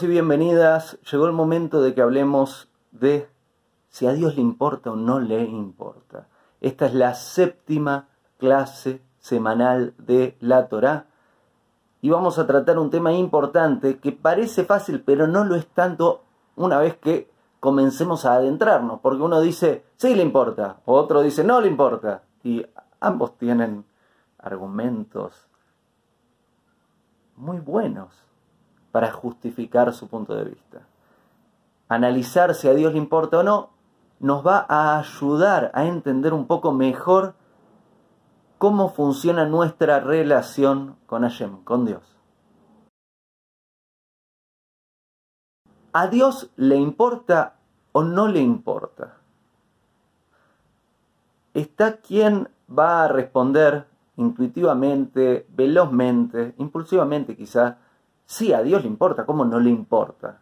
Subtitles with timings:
[0.00, 0.98] Y bienvenidas.
[1.10, 3.28] Llegó el momento de que hablemos de
[3.90, 6.28] si a Dios le importa o no le importa.
[6.62, 8.08] Esta es la séptima
[8.38, 11.08] clase semanal de la Torá
[12.00, 16.22] y vamos a tratar un tema importante que parece fácil pero no lo es tanto
[16.56, 17.30] una vez que
[17.60, 22.64] comencemos a adentrarnos, porque uno dice sí le importa, otro dice no le importa y
[22.98, 23.84] ambos tienen
[24.38, 25.46] argumentos
[27.36, 28.21] muy buenos
[28.92, 30.82] para justificar su punto de vista.
[31.88, 33.70] Analizar si a Dios le importa o no
[34.20, 37.34] nos va a ayudar a entender un poco mejor
[38.58, 42.02] cómo funciona nuestra relación con Hashem, con Dios.
[45.92, 47.56] ¿A Dios le importa
[47.90, 49.16] o no le importa?
[51.52, 57.78] Está quien va a responder intuitivamente, velozmente, impulsivamente quizá,
[58.32, 60.38] Sí, a Dios le importa, ¿cómo no le importa?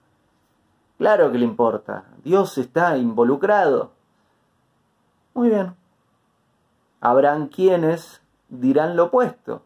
[0.97, 3.91] Claro que le importa, Dios está involucrado.
[5.35, 5.75] Muy bien.
[7.01, 9.63] Habrán quienes dirán lo opuesto.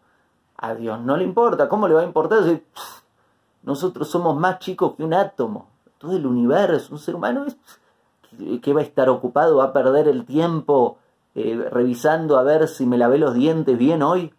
[0.56, 2.62] A Dios no le importa, ¿cómo le va a importar si
[3.62, 5.68] nosotros somos más chicos que un átomo?
[5.98, 7.44] Todo el universo, un ser humano
[8.62, 10.96] que va a estar ocupado, va a perder el tiempo
[11.34, 14.32] eh, revisando a ver si me lavé los dientes bien hoy,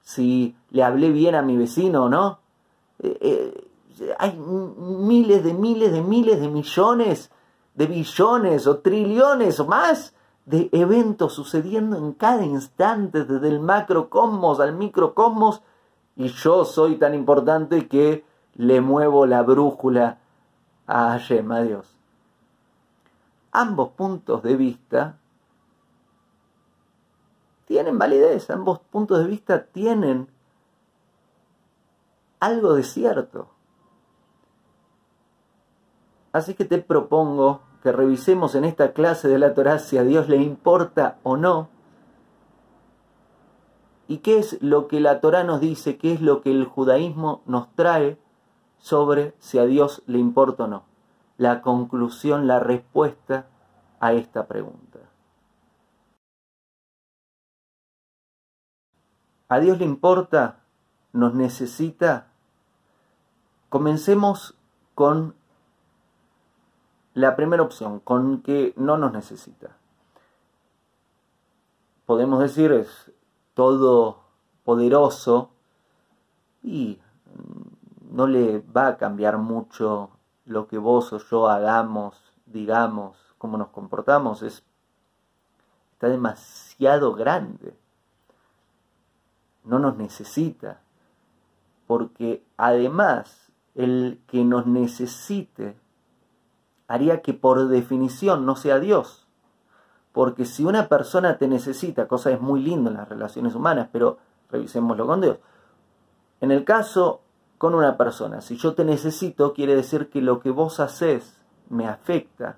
[0.00, 2.39] si le hablé bien a mi vecino o no.
[3.02, 3.68] Eh,
[4.18, 7.30] hay miles de miles de miles de millones,
[7.74, 10.14] de billones o trillones o más
[10.46, 15.62] de eventos sucediendo en cada instante, desde el macrocosmos al microcosmos,
[16.16, 20.18] y yo soy tan importante que le muevo la brújula
[20.86, 21.96] a Hashem, a Dios.
[23.52, 25.18] Ambos puntos de vista
[27.66, 30.28] tienen validez, ambos puntos de vista tienen
[32.40, 33.48] algo de cierto.
[36.32, 40.28] Así que te propongo que revisemos en esta clase de la Torah si a Dios
[40.28, 41.68] le importa o no.
[44.06, 45.96] ¿Y qué es lo que la Torah nos dice?
[45.96, 48.18] ¿Qué es lo que el judaísmo nos trae
[48.78, 50.84] sobre si a Dios le importa o no?
[51.36, 53.46] La conclusión, la respuesta
[54.00, 54.98] a esta pregunta.
[59.48, 60.60] ¿A Dios le importa?
[61.12, 62.29] ¿Nos necesita?
[63.70, 64.56] Comencemos
[64.96, 65.36] con
[67.14, 69.76] la primera opción, con que no nos necesita.
[72.04, 73.12] Podemos decir es
[73.54, 74.24] todo
[74.64, 75.50] poderoso
[76.64, 76.98] y
[78.10, 80.10] no le va a cambiar mucho
[80.46, 84.42] lo que vos o yo hagamos, digamos, cómo nos comportamos.
[84.42, 84.64] Es,
[85.92, 87.78] está demasiado grande.
[89.62, 90.80] No nos necesita.
[91.86, 95.76] Porque además el que nos necesite
[96.88, 99.28] haría que por definición no sea Dios.
[100.12, 104.18] Porque si una persona te necesita, cosa es muy linda en las relaciones humanas, pero
[104.50, 105.38] revisémoslo con Dios.
[106.40, 107.20] En el caso
[107.58, 111.86] con una persona, si yo te necesito, quiere decir que lo que vos haces me
[111.86, 112.56] afecta.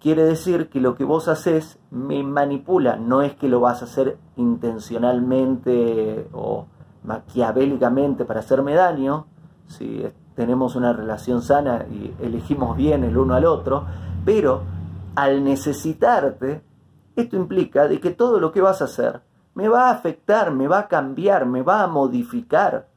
[0.00, 2.96] Quiere decir que lo que vos haces me manipula.
[2.96, 6.66] No es que lo vas a hacer intencionalmente o
[7.04, 9.26] maquiavélicamente para hacerme daño.
[9.68, 10.04] Si
[10.34, 13.86] tenemos una relación sana y elegimos bien el uno al otro,
[14.24, 14.62] pero
[15.14, 16.62] al necesitarte,
[17.16, 19.22] esto implica de que todo lo que vas a hacer
[19.54, 22.88] me va a afectar, me va a cambiar, me va a modificar.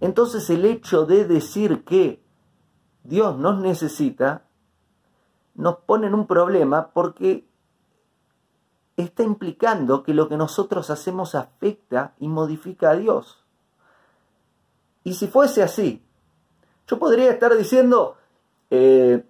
[0.00, 2.22] Entonces el hecho de decir que
[3.02, 4.44] Dios nos necesita
[5.54, 7.48] nos pone en un problema porque
[8.96, 13.44] está implicando que lo que nosotros hacemos afecta y modifica a Dios.
[15.08, 16.02] Y si fuese así,
[16.86, 18.16] yo podría estar diciendo,
[18.68, 19.24] eh,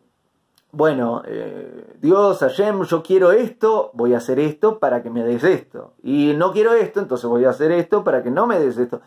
[0.73, 5.44] bueno, eh, Dios, Hashem, yo quiero esto, voy a hacer esto para que me des
[5.44, 5.93] esto.
[6.02, 9.02] Y no quiero esto, entonces voy a hacer esto para que no me des esto.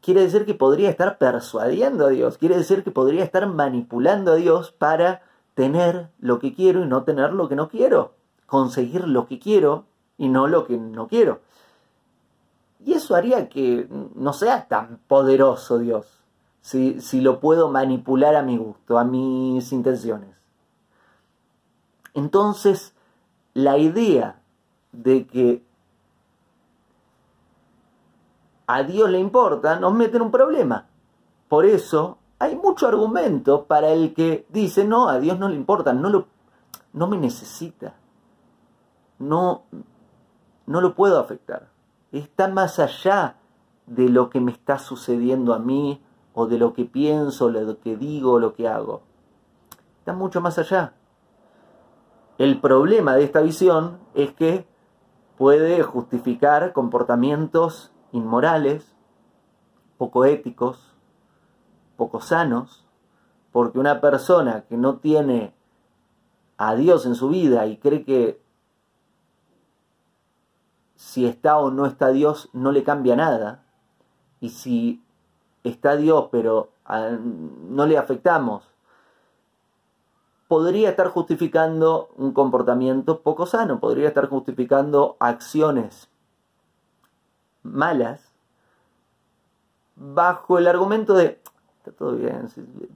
[0.00, 4.36] Quiere decir que podría estar persuadiendo a Dios, quiere decir que podría estar manipulando a
[4.36, 5.20] Dios para
[5.52, 8.14] tener lo que quiero y no tener lo que no quiero,
[8.46, 9.84] conseguir lo que quiero
[10.16, 11.40] y no lo que no quiero.
[12.84, 16.06] Y eso haría que no sea tan poderoso Dios,
[16.62, 20.34] si, si lo puedo manipular a mi gusto, a mis intenciones.
[22.14, 22.94] Entonces,
[23.52, 24.40] la idea
[24.92, 25.62] de que
[28.66, 30.86] a Dios le importa nos mete en un problema.
[31.48, 35.92] Por eso hay mucho argumento para el que dice, no, a Dios no le importa,
[35.92, 36.26] no, lo,
[36.92, 37.94] no me necesita,
[39.18, 39.64] no,
[40.66, 41.68] no lo puedo afectar
[42.12, 43.36] está más allá
[43.86, 46.02] de lo que me está sucediendo a mí
[46.34, 49.02] o de lo que pienso, lo que digo, lo que hago.
[49.98, 50.94] Está mucho más allá.
[52.38, 54.66] El problema de esta visión es que
[55.36, 58.94] puede justificar comportamientos inmorales,
[59.98, 60.94] poco éticos,
[61.96, 62.84] poco sanos,
[63.52, 65.54] porque una persona que no tiene
[66.56, 68.40] a Dios en su vida y cree que
[71.00, 73.62] si está o no está Dios no le cambia nada,
[74.38, 75.02] y si
[75.64, 77.16] está Dios pero ah,
[77.70, 78.64] no le afectamos,
[80.46, 86.10] podría estar justificando un comportamiento poco sano, podría estar justificando acciones
[87.62, 88.30] malas
[89.96, 91.40] bajo el argumento de,
[91.78, 92.46] está todo bien,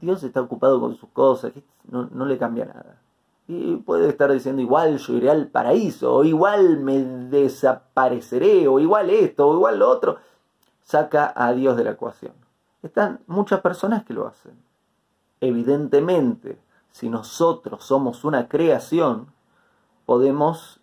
[0.03, 1.53] Dios está ocupado con sus cosas,
[1.85, 3.01] no, no le cambia nada.
[3.47, 9.11] Y puede estar diciendo igual yo iré al paraíso, o igual me desapareceré, o igual
[9.11, 10.17] esto, o igual lo otro.
[10.83, 12.33] Saca a Dios de la ecuación.
[12.83, 14.53] Están muchas personas que lo hacen.
[15.41, 16.59] Evidentemente,
[16.91, 19.27] si nosotros somos una creación,
[20.07, 20.81] podemos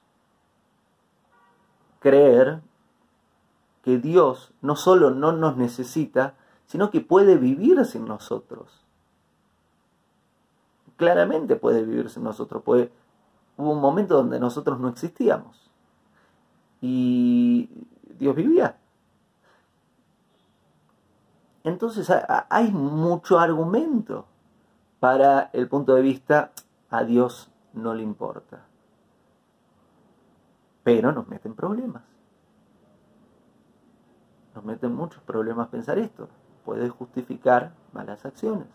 [2.00, 2.62] creer
[3.84, 6.36] que Dios no solo no nos necesita,
[6.66, 8.81] sino que puede vivir sin nosotros.
[11.02, 12.62] Claramente puede vivir sin nosotros.
[12.62, 12.92] Puede...
[13.58, 15.72] Hubo un momento donde nosotros no existíamos.
[16.80, 17.68] Y
[18.20, 18.78] Dios vivía.
[21.64, 22.08] Entonces
[22.50, 24.28] hay mucho argumento
[25.00, 26.52] para el punto de vista
[26.92, 28.60] a Dios no le importa.
[30.84, 32.04] Pero nos meten problemas.
[34.54, 36.30] Nos meten muchos problemas pensar esto.
[36.64, 38.68] Puede justificar malas acciones.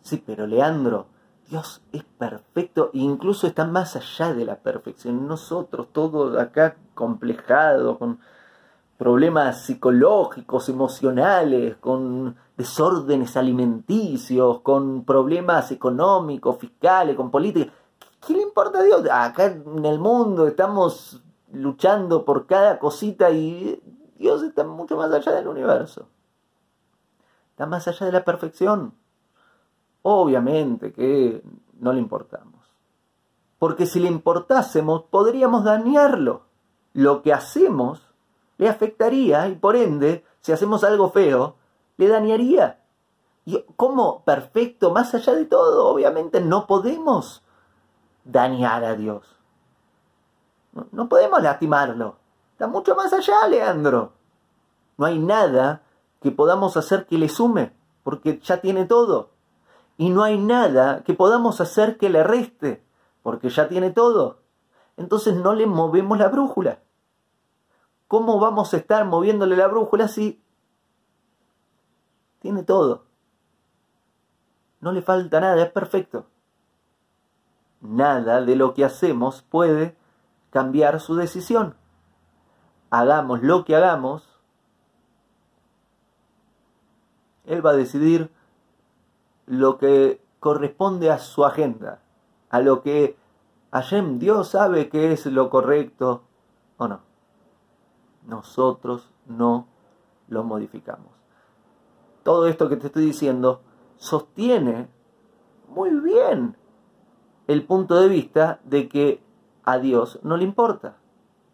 [0.00, 1.08] Sí, pero Leandro,
[1.48, 5.28] Dios es perfecto e incluso está más allá de la perfección.
[5.28, 8.18] Nosotros, todos acá complejado, con
[8.96, 17.72] problemas psicológicos, emocionales, con desórdenes alimenticios, con problemas económicos, fiscales, con política.
[18.26, 19.02] ¿Qué le importa a Dios?
[19.10, 21.22] Acá en el mundo estamos
[21.52, 23.80] luchando por cada cosita y
[24.18, 26.08] Dios está mucho más allá del universo.
[27.50, 28.94] Está más allá de la perfección.
[30.08, 31.42] Obviamente que
[31.80, 32.64] no le importamos.
[33.58, 36.42] Porque si le importásemos, podríamos dañarlo.
[36.92, 38.06] Lo que hacemos
[38.56, 41.56] le afectaría y por ende, si hacemos algo feo,
[41.96, 42.84] le dañaría.
[43.44, 47.42] Y como perfecto, más allá de todo, obviamente no podemos
[48.22, 49.26] dañar a Dios.
[50.92, 52.14] No, podemos lastimarlo.
[52.52, 54.12] Está mucho más allá, Leandro.
[54.98, 55.82] No hay nada
[56.22, 57.72] que podamos hacer que le sume,
[58.04, 59.34] porque ya tiene todo.
[59.96, 62.84] Y no hay nada que podamos hacer que le reste,
[63.22, 64.40] porque ya tiene todo.
[64.96, 66.80] Entonces no le movemos la brújula.
[68.08, 70.42] ¿Cómo vamos a estar moviéndole la brújula si
[72.40, 73.04] tiene todo?
[74.80, 76.26] No le falta nada, es perfecto.
[77.80, 79.96] Nada de lo que hacemos puede
[80.50, 81.74] cambiar su decisión.
[82.90, 84.36] Hagamos lo que hagamos,
[87.44, 88.30] Él va a decidir
[89.46, 92.02] lo que corresponde a su agenda,
[92.50, 93.16] a lo que
[93.72, 96.22] Hashem, Dios sabe que es lo correcto
[96.76, 97.06] o no
[98.26, 99.66] nosotros no
[100.28, 101.10] lo modificamos.
[102.22, 103.60] Todo esto que te estoy diciendo
[103.96, 104.88] sostiene
[105.68, 106.56] muy bien
[107.46, 109.22] el punto de vista de que
[109.64, 110.96] a Dios no le importa,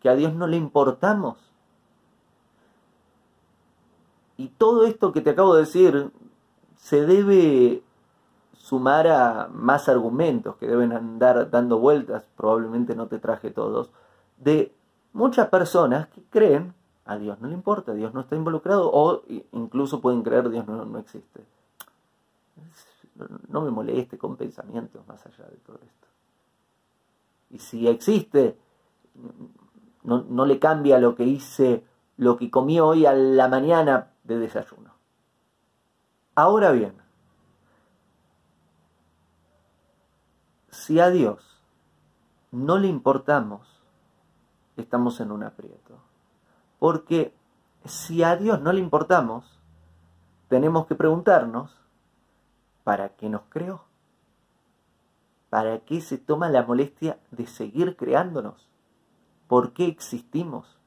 [0.01, 1.39] que a Dios no le importamos.
[4.39, 6.11] Y todo esto que te acabo de decir
[6.83, 7.81] se debe
[8.55, 13.91] sumar a más argumentos que deben andar dando vueltas, probablemente no te traje todos,
[14.39, 14.75] de
[15.13, 16.75] muchas personas que creen
[17.05, 19.23] a Dios no le importa, Dios no está involucrado o
[19.53, 21.45] incluso pueden creer Dios no, no existe.
[23.49, 26.09] No me moleste con pensamientos más allá de todo esto.
[27.51, 28.57] Y si existe,
[30.03, 31.85] no, no le cambia lo que hice,
[32.17, 34.92] lo que comí hoy a la mañana de desayuno.
[36.35, 36.95] Ahora bien,
[40.71, 41.63] si a Dios
[42.51, 43.69] no le importamos,
[44.79, 45.99] estamos en un aprieto.
[46.79, 47.35] Porque
[47.85, 49.45] si a Dios no le importamos,
[50.49, 51.77] tenemos que preguntarnos,
[52.83, 53.85] ¿para qué nos creó?
[55.51, 58.69] ¿Para qué se toma la molestia de seguir creándonos?
[59.49, 60.79] ¿Por qué existimos?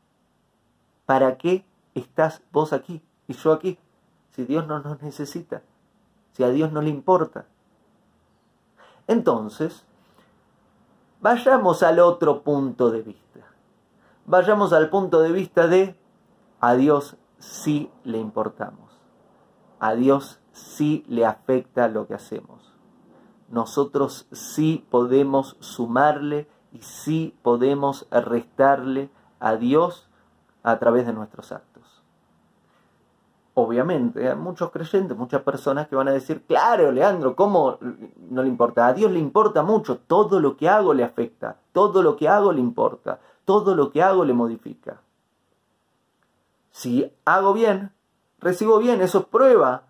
[1.06, 3.78] ¿Para qué estás vos aquí y yo aquí?
[4.36, 5.62] Si Dios no nos necesita,
[6.34, 7.46] si a Dios no le importa.
[9.08, 9.86] Entonces,
[11.22, 13.26] vayamos al otro punto de vista
[14.26, 15.96] vayamos al punto de vista de
[16.60, 19.00] a Dios sí le importamos.
[19.80, 22.74] A Dios sí le afecta lo que hacemos.
[23.50, 30.10] Nosotros sí podemos sumarle y sí podemos restarle a Dios
[30.64, 31.75] a través de nuestros actos.
[33.58, 37.78] Obviamente, hay muchos creyentes, muchas personas que van a decir, claro, Leandro, ¿cómo
[38.30, 38.86] no le importa?
[38.86, 42.52] A Dios le importa mucho, todo lo que hago le afecta, todo lo que hago
[42.52, 45.00] le importa, todo lo que hago le modifica.
[46.72, 47.94] Si hago bien,
[48.40, 49.84] recibo bien, eso es prueba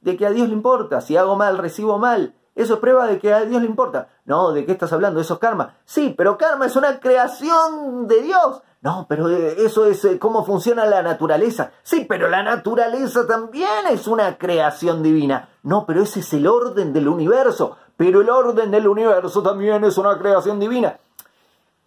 [0.00, 1.00] de que a Dios le importa.
[1.00, 2.34] Si hago mal, recibo mal.
[2.56, 4.08] Eso es prueba de que a Dios le importa.
[4.24, 5.20] No, ¿de qué estás hablando?
[5.20, 5.76] Eso es karma.
[5.84, 8.62] Sí, pero karma es una creación de Dios.
[8.82, 11.70] No, pero eh, eso es eh, cómo funciona la naturaleza.
[11.84, 15.48] Sí, pero la naturaleza también es una creación divina.
[15.62, 17.76] No, pero ese es el orden del universo.
[17.96, 20.98] Pero el orden del universo también es una creación divina.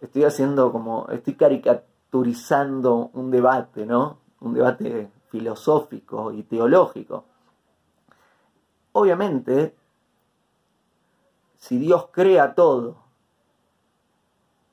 [0.00, 4.18] Estoy haciendo como, estoy caricaturizando un debate, ¿no?
[4.40, 7.24] Un debate filosófico y teológico.
[8.92, 9.74] Obviamente,
[11.58, 13.05] si Dios crea todo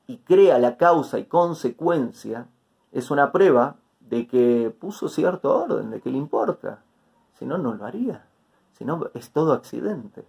[0.06, 2.46] y crea la causa y consecuencia,
[2.92, 6.82] es una prueba de que puso cierto orden, de que le importa.
[7.38, 8.26] Si no, no lo haría.
[8.78, 10.24] Si no, es todo accidente.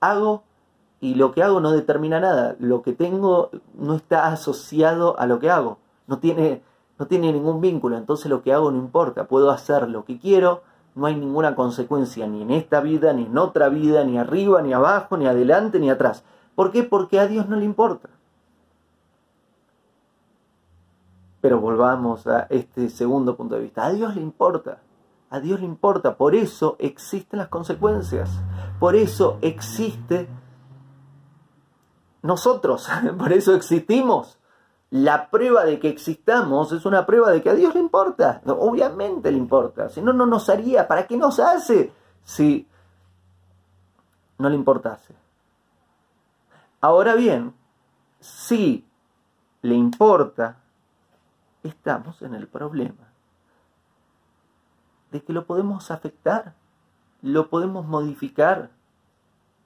[0.00, 0.44] Hago
[1.00, 2.56] y lo que hago no determina nada.
[2.58, 5.78] Lo que tengo no está asociado a lo que hago.
[6.06, 6.62] No tiene,
[6.98, 7.96] no tiene ningún vínculo.
[7.96, 9.26] Entonces lo que hago no importa.
[9.26, 10.62] Puedo hacer lo que quiero.
[10.94, 14.72] No hay ninguna consecuencia ni en esta vida, ni en otra vida, ni arriba, ni
[14.72, 16.24] abajo, ni adelante, ni atrás.
[16.54, 16.82] ¿Por qué?
[16.82, 18.08] Porque a Dios no le importa.
[21.40, 23.86] Pero volvamos a este segundo punto de vista.
[23.86, 24.78] A Dios le importa.
[25.30, 26.16] A Dios le importa.
[26.16, 28.30] Por eso existen las consecuencias.
[28.78, 30.28] Por eso existe
[32.22, 32.88] nosotros.
[33.18, 34.38] Por eso existimos.
[34.90, 38.40] La prueba de que existamos es una prueba de que a Dios le importa.
[38.46, 39.88] Obviamente le importa.
[39.88, 40.86] Si no, no nos haría.
[40.86, 42.68] ¿Para qué nos hace si
[44.38, 45.14] no le importase?
[46.80, 47.52] Ahora bien,
[48.20, 48.86] si
[49.62, 50.60] le importa,
[51.66, 53.12] estamos en el problema
[55.10, 56.54] de que lo podemos afectar,
[57.22, 58.70] lo podemos modificar,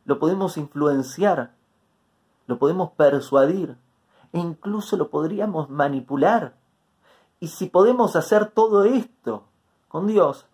[0.05, 1.55] lo podemos influenciar,
[2.47, 3.77] lo podemos persuadir
[4.33, 6.55] e incluso lo podríamos manipular.
[7.39, 9.45] Y si podemos hacer todo esto
[9.89, 10.47] con Dios,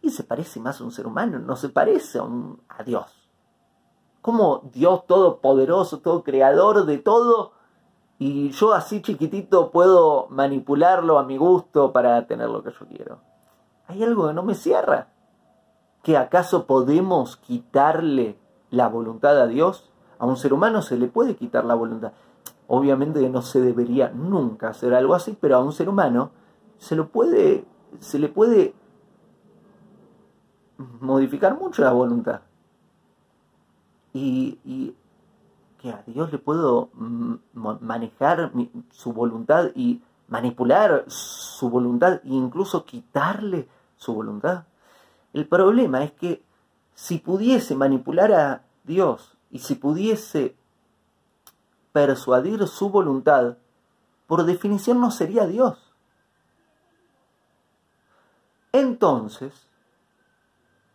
[0.00, 3.28] y se parece más a un ser humano, no se parece a, Dios.
[4.22, 7.52] Como Dios todopoderoso, todo creador de todo,
[8.18, 13.20] y yo así chiquitito puedo manipularlo a mi gusto para tener lo que yo quiero.
[13.86, 15.08] Hay algo que no me cierra.
[16.02, 18.36] ¿Que acaso podemos quitarle
[18.70, 19.88] la voluntad a Dios?
[20.18, 22.12] A un ser humano se le puede quitar la voluntad.
[22.66, 26.30] Obviamente no se debería nunca hacer algo así, pero a un ser humano
[26.76, 27.64] se lo puede,
[28.00, 28.74] se le puede
[31.00, 32.40] modificar mucho la voluntad.
[34.12, 34.96] Y, y
[35.78, 37.34] que a Dios le puedo mm,
[37.80, 38.52] manejar
[38.90, 44.64] su voluntad y manipular su voluntad e incluso quitarle su voluntad.
[45.32, 46.42] El problema es que
[46.94, 50.56] si pudiese manipular a Dios y si pudiese
[51.92, 53.56] persuadir su voluntad,
[54.26, 55.78] por definición no sería Dios.
[58.72, 59.68] Entonces,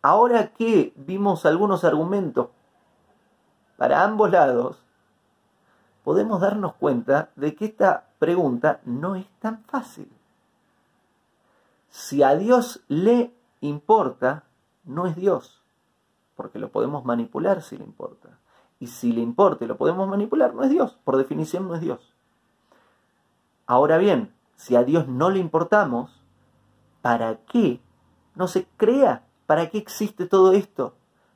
[0.02, 2.48] ahora que vimos algunos argumentos
[3.76, 4.78] para ambos lados,
[6.04, 10.10] podemos darnos cuenta de que esta pregunta no es tan fácil.
[11.88, 14.44] Si a Dios le importa,
[14.84, 15.62] no es Dios,
[16.36, 18.38] porque lo podemos manipular si le importa.
[18.80, 21.80] Y si le importa y lo podemos manipular, no es Dios, por definición no es
[21.80, 22.14] Dios.
[23.66, 26.22] Ahora bien, si a Dios no le importamos,
[27.00, 27.80] ¿para qué
[28.34, 29.24] no se crea?
[29.46, 30.94] ¿Para qué existe todo esto?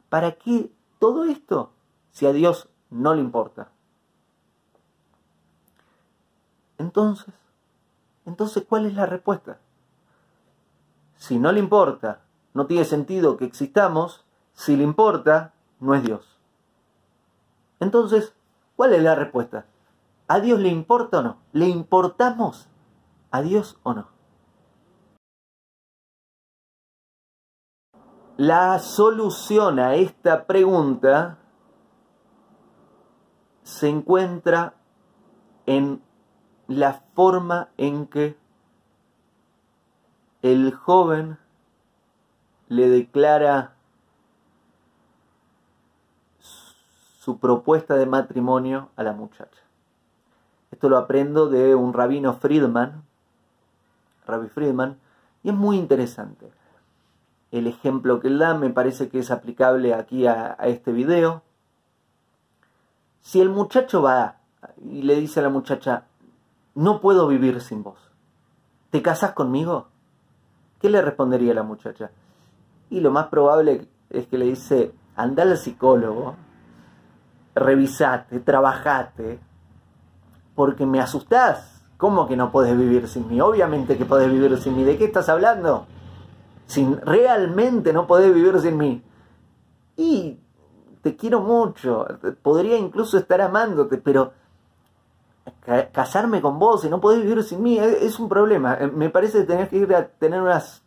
[0.09, 1.71] ¿Para qué todo esto?
[2.19, 3.69] Si a Dios no le importa?
[6.77, 7.33] Entonces,
[8.27, 9.61] entonces, ¿cuál es la respuesta?
[11.15, 12.23] Si no le importa,
[12.55, 16.41] no tiene sentido que existamos, si le importa, no es Dios.
[17.79, 18.35] Entonces,
[18.75, 19.67] ¿cuál es la respuesta?
[20.27, 21.37] ¿A Dios le importa o no?
[21.53, 22.67] ¿Le importamos
[23.31, 24.09] a Dios o no?
[28.37, 31.39] La solución a esta pregunta
[33.69, 34.73] se encuentra
[35.67, 36.01] en
[36.69, 38.35] la forma en que
[40.41, 41.37] el joven
[42.69, 43.75] le declara
[46.39, 49.61] su propuesta de matrimonio a la muchacha.
[50.71, 53.05] Esto lo aprendo de un rabino Friedman,
[54.27, 54.99] Rabbi Friedman,
[55.43, 56.51] y es muy interesante.
[57.51, 61.43] el ejemplo que él da me parece que es aplicable aquí a, a este video.
[63.29, 64.37] Si el muchacho va
[64.83, 66.05] y le dice a la muchacha,
[66.75, 67.99] no puedo vivir sin vos,
[68.89, 69.89] ¿te casas conmigo?
[70.81, 72.11] ¿Qué le respondería la muchacha?
[72.89, 76.37] Y lo más probable es que le dice, anda al psicólogo,
[77.55, 79.39] revisate, trabajate,
[80.55, 81.85] porque me asustás.
[81.99, 83.43] ¿Cómo que no podés vivir sin mí?
[83.43, 84.85] Obviamente que podés vivir sin mí.
[84.85, 85.87] ¿De qué estás hablando?
[86.65, 89.03] Sin, realmente no podés vivir sin mí.
[89.99, 90.39] Y
[91.09, 92.07] te quiero mucho,
[92.43, 94.33] podría incluso estar amándote, pero
[95.91, 98.75] casarme con vos y no podés vivir sin mí es un problema.
[98.75, 100.85] Eh, me parece que tenés que ir a tener unas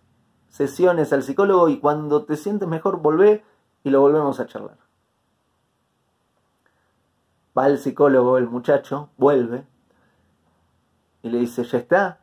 [0.47, 3.43] sesiones al psicólogo y cuando te sientes mejor volvé
[3.83, 4.77] y lo volvemos a charlar.
[7.57, 9.65] Va al psicólogo el muchacho, vuelve
[11.23, 12.19] y le dice, ya está.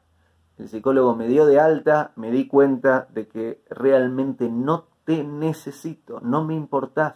[0.56, 6.20] El psicólogo me dio de alta, me di cuenta de que realmente no te necesito,
[6.20, 7.14] no me importás.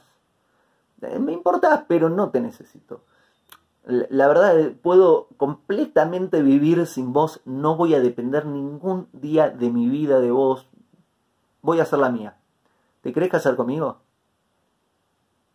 [1.02, 3.02] Eh, me importás, pero no te necesito.
[3.84, 9.70] La verdad, eh, puedo completamente vivir sin vos, no voy a depender ningún día de
[9.70, 10.68] mi vida de vos,
[11.62, 12.36] voy a hacer la mía.
[13.00, 13.98] ¿Te querés casar conmigo?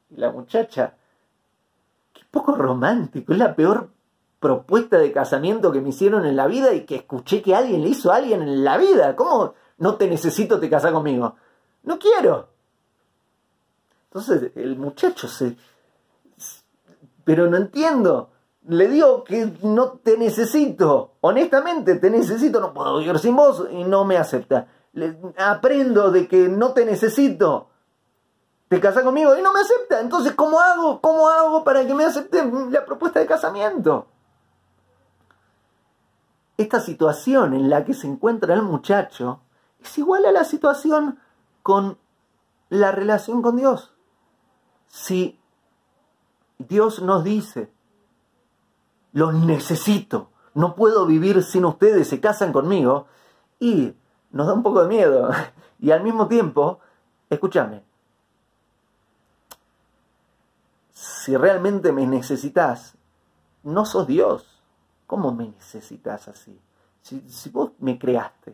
[0.09, 0.95] Y la muchacha,
[2.11, 3.89] qué poco romántico, es la peor
[4.41, 7.89] propuesta de casamiento que me hicieron en la vida y que escuché que alguien le
[7.89, 9.15] hizo a alguien en la vida.
[9.15, 11.35] ¿Cómo no te necesito, te casas conmigo?
[11.83, 12.49] No quiero.
[14.09, 15.57] Entonces el muchacho se...
[17.23, 18.29] Pero no entiendo.
[18.67, 21.15] Le digo que no te necesito.
[21.21, 22.59] Honestamente, te necesito.
[22.59, 24.67] No puedo vivir sin vos y no me acepta.
[24.93, 27.69] Le, aprendo de que no te necesito.
[28.69, 29.99] Te casas conmigo y no me acepta.
[29.99, 31.01] Entonces, ¿cómo hago?
[31.01, 34.07] ¿Cómo hago para que me acepte la propuesta de casamiento?
[36.57, 39.41] esta situación en la que se encuentra el muchacho
[39.79, 41.19] es igual a la situación
[41.61, 41.97] con
[42.69, 43.93] la relación con Dios.
[44.87, 45.39] Si
[46.57, 47.71] Dios nos dice,
[49.13, 53.07] los necesito, no puedo vivir sin ustedes, se casan conmigo,
[53.59, 53.93] y
[54.31, 55.29] nos da un poco de miedo.
[55.79, 56.79] Y al mismo tiempo,
[57.29, 57.83] escúchame,
[60.91, 62.95] si realmente me necesitas,
[63.61, 64.57] no sos Dios
[65.07, 66.59] ¿Cómo me necesitas así?
[67.01, 68.53] Si, vos me creaste.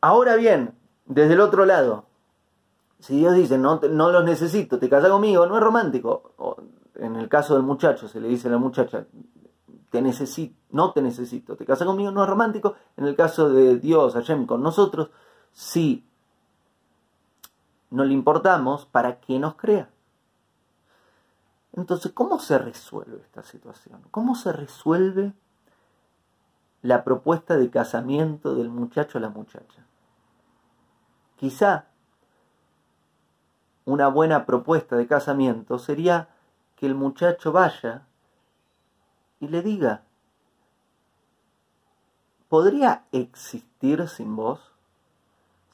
[0.00, 2.06] Ahora bien, desde el otro lado,
[3.04, 6.34] si Dios dice, no, no los necesito, te casas conmigo, no es romántico.
[6.94, 9.06] en el caso del muchacho, se le dice a la muchacha,
[9.90, 12.74] te necesito, no te necesito, te casas conmigo, no es romántico.
[12.96, 15.10] En el caso de Dios, Hashem, con nosotros,
[15.52, 16.06] sí
[17.90, 19.90] no le importamos para que nos crea.
[21.72, 24.00] Entonces, ¿cómo se resuelve esta situación?
[24.10, 25.32] ¿Cómo se resuelve
[26.84, 29.86] la propuesta de casamiento del muchacho a la muchacha.
[31.36, 31.86] Quizá
[33.84, 36.28] una buena propuesta de casamiento sería
[36.76, 38.06] que el muchacho vaya
[39.40, 40.02] y le diga,
[42.48, 44.60] ¿podría existir sin vos?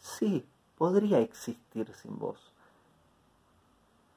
[0.00, 0.46] Sí,
[0.76, 2.52] podría existir sin vos.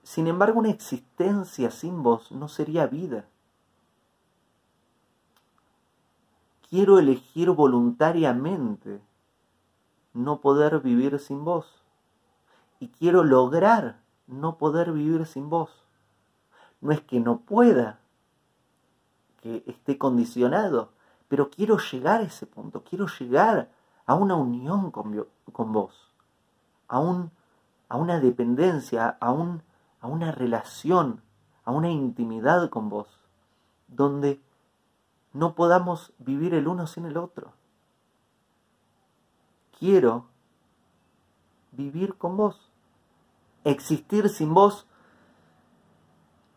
[0.03, 3.25] Sin embargo, una existencia sin vos no sería vida.
[6.73, 8.99] quiero elegir voluntariamente
[10.11, 11.82] no poder vivir sin vos.
[12.83, 15.69] Y quiero lograr no poder vivir sin vos.
[16.81, 18.01] No es que no pueda,
[19.41, 20.91] que esté condicionado,
[21.29, 23.71] pero quiero llegar a ese punto, quiero llegar
[24.05, 26.13] a una unión con, vos,
[26.89, 27.31] a, un,
[27.87, 29.63] a una dependencia, a, un,
[30.01, 31.21] a una relación,
[31.63, 33.07] a una intimidad con vos,
[33.87, 34.41] donde
[35.31, 37.53] no podamos vivir el uno sin el otro.
[39.79, 40.25] Quiero
[41.71, 42.72] vivir con vos.
[43.63, 44.87] Existir sin vos.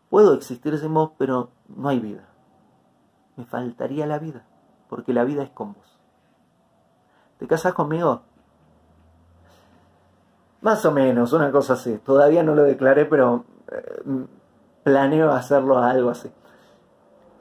[0.09, 2.27] Puedo existir sin vos, pero no hay vida.
[3.35, 4.45] Me faltaría la vida,
[4.89, 5.99] porque la vida es con vos.
[7.39, 8.21] ¿Te casas conmigo?
[10.61, 11.99] Más o menos, una cosa así.
[11.99, 14.25] Todavía no lo declaré, pero eh,
[14.83, 16.31] planeo hacerlo algo así.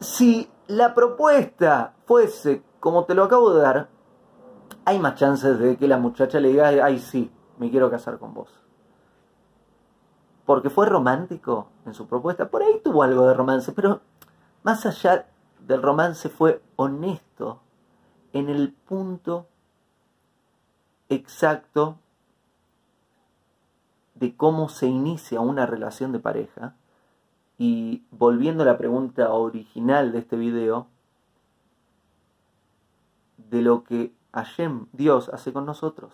[0.00, 3.88] Si la propuesta fuese como te lo acabo de dar,
[4.84, 8.34] hay más chances de que la muchacha le diga, ay sí, me quiero casar con
[8.34, 8.65] vos.
[10.46, 12.48] Porque fue romántico en su propuesta.
[12.48, 14.00] Por ahí tuvo algo de romance, pero
[14.62, 15.26] más allá
[15.60, 17.60] del romance fue honesto
[18.32, 19.46] en el punto
[21.08, 21.98] exacto
[24.14, 26.74] de cómo se inicia una relación de pareja
[27.58, 30.88] y volviendo a la pregunta original de este video,
[33.36, 36.12] de lo que Hashem, Dios, hace con nosotros.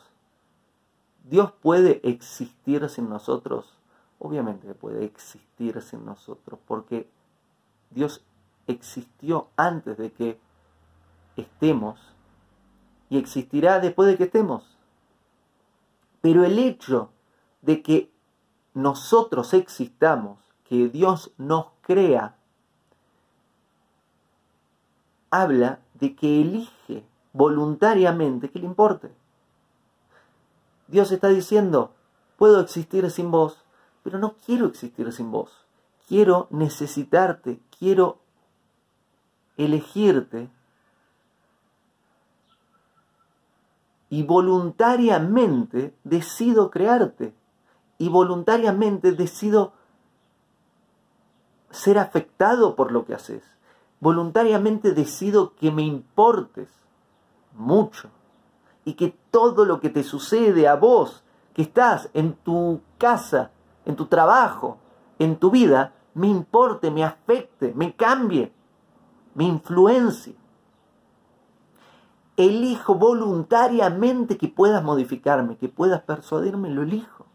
[1.25, 3.82] ¿Dios puede existir sin nosotros?
[4.25, 7.11] Obviamente puede existir sin nosotros, porque
[7.91, 8.25] Dios
[8.69, 10.39] existió antes de que
[11.35, 11.99] estemos
[13.11, 14.79] y existirá después de que estemos.
[16.21, 17.11] Pero el hecho
[17.63, 18.13] de que
[18.75, 22.37] nosotros existamos, que Dios nos crea,
[25.33, 29.11] habla de que elige voluntariamente que le importe.
[30.87, 31.93] Dios está diciendo,
[32.37, 33.62] puedo existir sin vos,
[34.03, 35.67] pero no quiero existir sin vos.
[36.09, 38.19] Quiero necesitarte, quiero
[39.57, 40.51] elegirte
[44.11, 47.35] y voluntariamente decido crearte
[47.99, 49.73] y voluntariamente decido
[51.71, 53.43] ser afectado por lo que haces.
[54.01, 56.69] Voluntariamente decido que me importes
[57.55, 58.11] mucho
[58.85, 61.23] y que todo lo que te sucede a vos,
[61.55, 63.51] que estás en tu casa,
[63.85, 64.79] en tu trabajo,
[65.19, 68.53] en tu vida, me importe, me afecte, me cambie,
[69.35, 70.37] me influencie.
[72.37, 77.27] Elijo voluntariamente que puedas modificarme, que puedas persuadirme, lo elijo.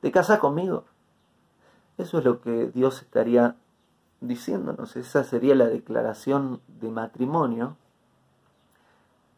[0.00, 0.84] ¿Te casas conmigo?
[1.98, 3.56] Eso es lo que Dios estaría
[4.20, 4.96] diciéndonos.
[4.96, 7.76] Esa sería la declaración de matrimonio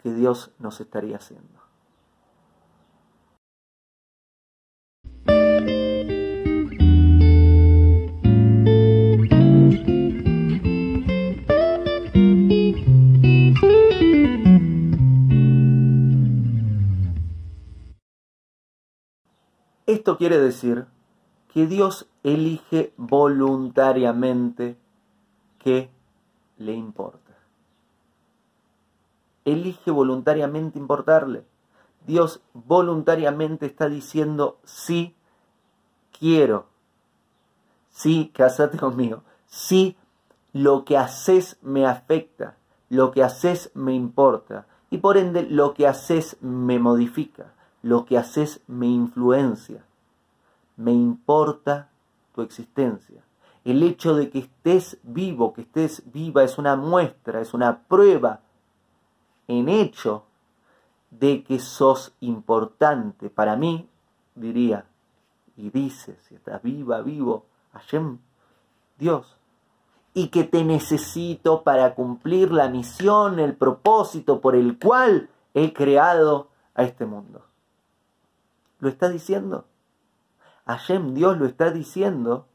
[0.03, 1.56] que Dios nos estaría haciendo.
[20.07, 20.87] Esto quiere decir
[21.53, 24.79] que Dios elige voluntariamente
[25.59, 25.91] que
[26.59, 27.27] le importa
[29.47, 31.45] elige voluntariamente importarle.
[32.07, 35.17] Dios voluntariamente está diciendo, sí,
[36.19, 36.67] quiero.
[37.91, 39.23] Sí, casate conmigo.
[39.47, 39.97] Sí,
[40.53, 42.57] lo que haces me afecta.
[42.91, 44.67] Lo que haces me importa.
[44.91, 47.55] Y por ende, lo que haces me modifica.
[47.83, 49.85] Lo que haces me influencia.
[50.77, 51.91] Me importa
[52.35, 53.23] tu existencia.
[53.65, 58.41] El hecho de que estés vivo, que estés viva, es una muestra, es una prueba
[59.49, 60.25] en hecho
[61.11, 63.89] de que sos importante para mí,
[64.35, 64.87] diría,
[65.57, 68.19] y dice, si estás viva, vivo, Hashem,
[68.99, 69.37] Dios,
[70.15, 76.49] y que te necesito para cumplir la misión, el propósito por el cual he creado
[76.75, 77.45] a este mundo.
[78.79, 79.65] ¿Lo está diciendo?
[80.67, 82.47] Hashem, Dios lo está diciendo.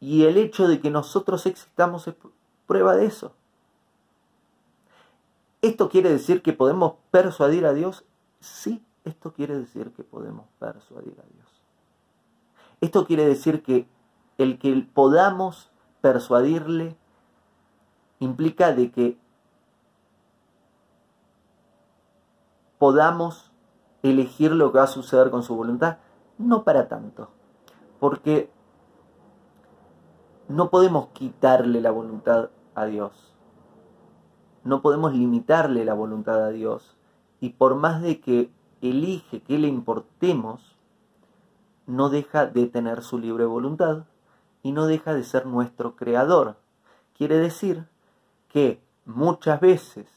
[0.00, 2.14] Y el hecho de que nosotros existamos es
[2.66, 3.34] prueba de eso.
[5.62, 8.04] ¿Esto quiere decir que podemos persuadir a Dios?
[8.40, 11.62] Sí, esto quiere decir que podemos persuadir a Dios.
[12.80, 13.88] Esto quiere decir que
[14.36, 15.70] el que podamos
[16.02, 16.96] persuadirle
[18.18, 19.18] implica de que
[22.78, 23.50] podamos
[24.04, 25.98] elegir lo que va a suceder con su voluntad.
[26.38, 27.30] No para tanto,
[27.98, 28.50] porque
[30.48, 33.34] no podemos quitarle la voluntad a Dios
[34.64, 36.96] no podemos limitarle la voluntad a Dios.
[37.38, 40.76] Y por más de que elige que le importemos,
[41.86, 44.04] no deja de tener su libre voluntad
[44.62, 46.56] y no deja de ser nuestro creador.
[47.16, 47.86] Quiere decir
[48.48, 50.08] que muchas veces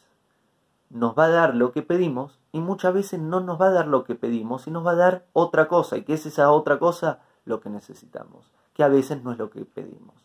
[0.89, 3.87] nos va a dar lo que pedimos y muchas veces no nos va a dar
[3.87, 5.95] lo que pedimos y nos va a dar otra cosa.
[5.95, 7.19] ¿Y qué es esa otra cosa?
[7.45, 10.15] Lo que necesitamos, que a veces no es lo que pedimos.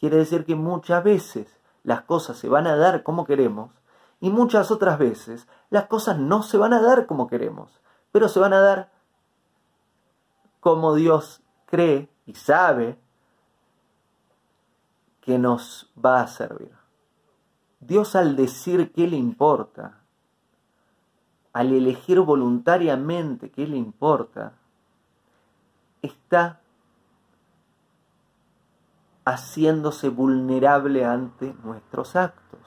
[0.00, 3.70] Quiere decir que muchas veces las cosas se van a dar como queremos
[4.18, 8.40] y muchas otras veces las cosas no se van a dar como queremos, pero se
[8.40, 8.90] van a dar
[10.58, 12.98] como Dios cree y sabe
[15.20, 16.72] que nos va a servir.
[17.78, 20.00] Dios al decir qué le importa,
[21.58, 24.52] al elegir voluntariamente qué le importa,
[26.02, 26.60] está
[29.24, 32.60] haciéndose vulnerable ante nuestros actos.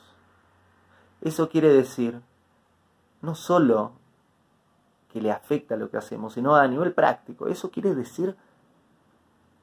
[1.21, 2.21] Eso quiere decir
[3.21, 3.93] no solo
[5.07, 7.47] que le afecta lo que hacemos, sino a nivel práctico.
[7.47, 8.35] Eso quiere decir,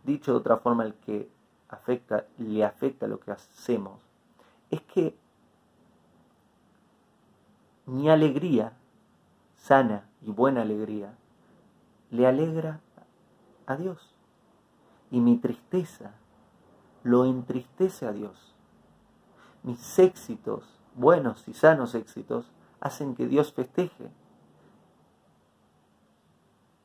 [0.04, 1.28] dicho de otra forma, el que
[1.68, 4.00] afecta, le afecta lo que hacemos,
[4.70, 5.14] es que
[7.84, 8.72] mi alegría,
[9.68, 11.14] sana y buena alegría,
[12.10, 12.80] le alegra
[13.66, 14.14] a Dios.
[15.10, 16.12] Y mi tristeza
[17.02, 18.54] lo entristece a Dios.
[19.62, 22.50] Mis éxitos, buenos y sanos éxitos,
[22.80, 24.10] hacen que Dios festeje.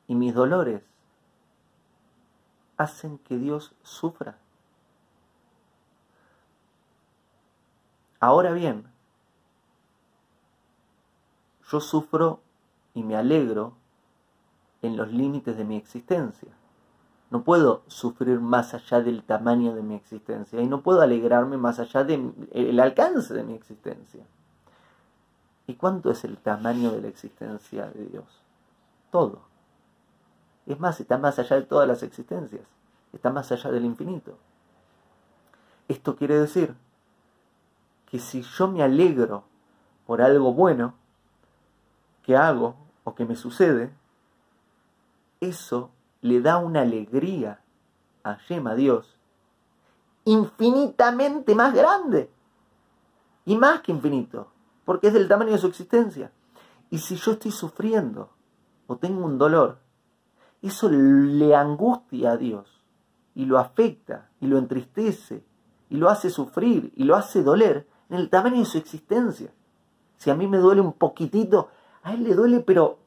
[0.06, 0.82] y mis dolores
[2.76, 4.36] hacen que Dios sufra.
[8.20, 8.84] Ahora bien,
[11.70, 12.42] yo sufro
[12.94, 13.74] y me alegro
[14.82, 16.50] en los límites de mi existencia.
[17.30, 21.80] No puedo sufrir más allá del tamaño de mi existencia y no puedo alegrarme más
[21.80, 24.24] allá del alcance de mi existencia.
[25.66, 28.42] ¿Y cuánto es el tamaño de la existencia de Dios?
[29.10, 29.40] Todo.
[30.66, 32.62] Es más, está más allá de todas las existencias.
[33.12, 34.36] Está más allá del infinito.
[35.88, 36.74] Esto quiere decir
[38.06, 39.44] que si yo me alegro
[40.06, 40.94] por algo bueno
[42.22, 43.92] que hago o que me sucede,
[45.40, 45.90] eso
[46.22, 47.60] le da una alegría
[48.22, 49.16] a Yema, Dios,
[50.24, 52.30] infinitamente más grande.
[53.46, 54.48] Y más que infinito,
[54.86, 56.32] porque es del tamaño de su existencia.
[56.90, 58.30] Y si yo estoy sufriendo
[58.86, 59.78] o tengo un dolor,
[60.62, 62.82] eso le angustia a Dios
[63.34, 65.44] y lo afecta y lo entristece
[65.90, 69.52] y lo hace sufrir y lo hace doler en el tamaño de su existencia.
[70.16, 71.68] Si a mí me duele un poquitito,
[72.04, 72.98] a él le duele, pero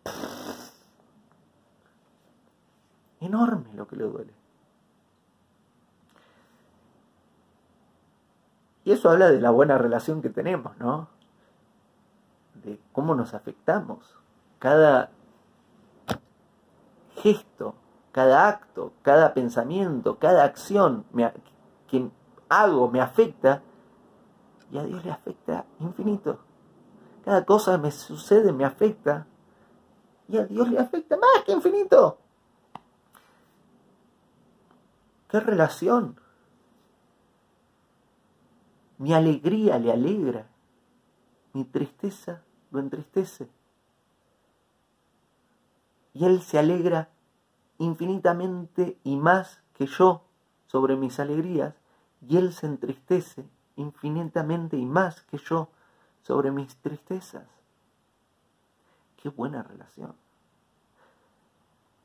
[3.20, 4.34] enorme lo que le duele.
[8.84, 11.10] Y eso habla de la buena relación que tenemos, ¿no?
[12.64, 14.16] De cómo nos afectamos.
[14.60, 15.12] Cada
[17.18, 17.76] gesto,
[18.12, 21.06] cada acto, cada pensamiento, cada acción
[21.88, 22.10] que
[22.50, 23.62] hago me afecta
[24.72, 26.47] y a Dios le afecta infinito.
[27.28, 29.28] Cada cosa me sucede me afecta
[30.30, 32.20] y a Dios le afecta más que infinito.
[35.28, 36.18] ¿Qué relación?
[38.98, 40.48] Mi alegría le alegra,
[41.52, 43.50] mi tristeza lo entristece.
[46.14, 47.10] Y Él se alegra
[47.78, 50.24] infinitamente y más que yo
[50.68, 51.76] sobre mis alegrías,
[52.26, 53.44] y Él se entristece
[53.76, 55.68] infinitamente y más que yo
[56.28, 57.48] sobre mis tristezas.
[59.16, 60.14] Qué buena relación.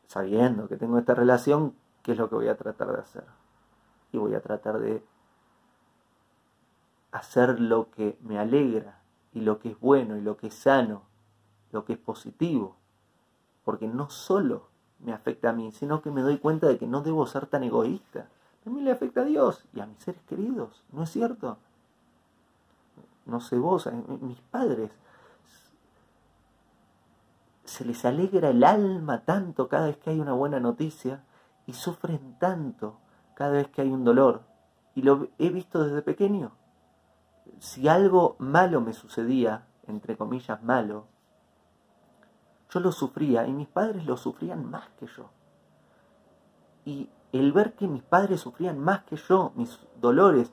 [0.07, 3.25] Sabiendo que tengo esta relación, ¿qué es lo que voy a tratar de hacer?
[4.13, 5.03] Y voy a tratar de
[7.11, 9.01] hacer lo que me alegra
[9.33, 11.03] y lo que es bueno y lo que es sano,
[11.73, 12.77] lo que es positivo,
[13.65, 14.69] porque no solo
[15.01, 17.65] me afecta a mí, sino que me doy cuenta de que no debo ser tan
[17.65, 18.29] egoísta.
[18.67, 21.59] Mí le afecta a Dios y a mis seres queridos, ¿no es cierto?
[23.27, 23.89] No sé vos,
[24.21, 24.91] mis padres
[27.65, 31.25] se les alegra el alma tanto cada vez que hay una buena noticia
[31.67, 32.99] y sufren tanto
[33.35, 34.43] cada vez que hay un dolor.
[34.95, 36.53] Y lo he visto desde pequeño.
[37.61, 41.07] Si algo malo me sucedía, entre comillas malo,
[42.71, 45.31] yo lo sufría y mis padres lo sufrían más que yo.
[46.85, 50.53] Y el ver que mis padres sufrían más que yo, mis dolores,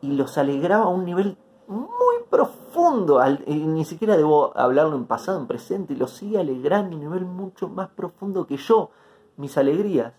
[0.00, 2.03] y los alegraba a un nivel muy
[2.34, 7.04] profundo, ni siquiera debo hablarlo en pasado, en presente, y los sigue alegrando a un
[7.04, 8.90] nivel mucho más profundo que yo,
[9.36, 10.12] mis alegrías,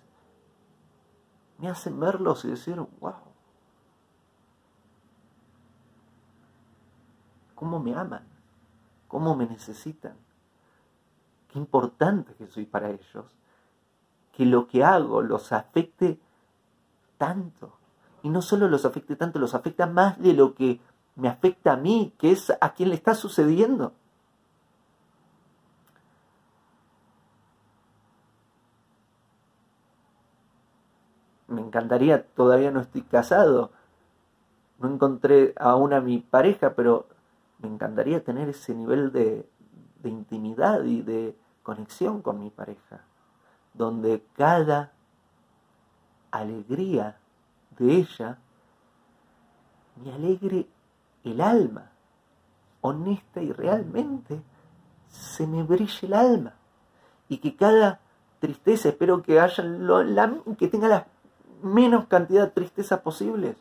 [1.58, 3.14] me hacen verlos y decir, wow,
[7.56, 8.28] cómo me aman,
[9.08, 10.16] cómo me necesitan
[11.56, 13.26] importante que soy para ellos,
[14.34, 16.20] que lo que hago los afecte
[17.18, 17.74] tanto.
[18.24, 20.80] Y no solo los afecte tanto, los afecta más de lo que
[21.16, 23.94] me afecta a mí, que es a quien le está sucediendo.
[31.48, 33.72] Me encantaría, todavía no estoy casado,
[34.80, 37.08] no encontré aún a mi pareja, pero
[37.60, 39.48] me encantaría tener ese nivel de,
[40.02, 43.04] de intimidad y de, conexión con mi pareja,
[43.74, 44.94] donde cada
[46.30, 47.18] alegría
[47.72, 48.38] de ella
[49.96, 50.68] me alegre
[51.32, 51.92] el alma,
[52.82, 54.42] honesta y realmente
[55.10, 56.54] se me brille el alma
[57.30, 58.00] y que cada
[58.40, 59.64] tristeza, espero que haya
[60.58, 61.08] que tenga la
[61.62, 63.58] menos cantidad de tristeza posibles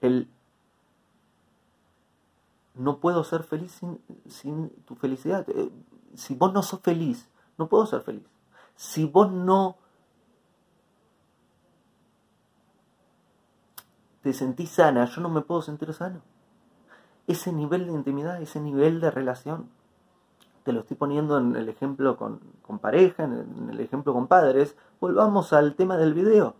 [0.00, 0.28] el
[2.74, 3.78] no puedo ser feliz
[4.26, 5.46] sin, tu felicidad.
[5.50, 5.70] Eh,
[6.14, 7.28] si vos no sos feliz,
[7.58, 8.24] no puedo ser feliz.
[8.80, 9.76] Si vos no
[14.22, 16.22] te sentís sana, yo no me puedo sentir sano.
[17.26, 19.68] Ese nivel de intimidad, ese nivel de relación,
[20.64, 24.74] te lo estoy poniendo en el ejemplo con, con pareja, en el ejemplo con padres.
[24.98, 26.54] Volvamos al tema del video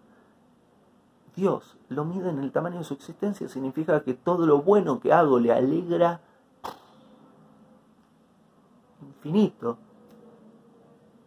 [1.36, 5.12] Dios lo mide en el tamaño de su existencia, significa que todo lo bueno que
[5.12, 6.20] hago le alegra
[9.00, 9.78] infinito,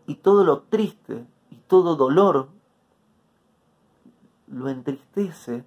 [0.06, 2.50] y todo lo triste y todo dolor
[4.48, 5.64] lo entristece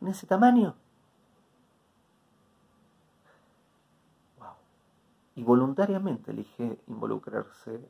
[0.00, 0.74] en ese tamaño.
[5.34, 7.88] Y voluntariamente elige involucrarse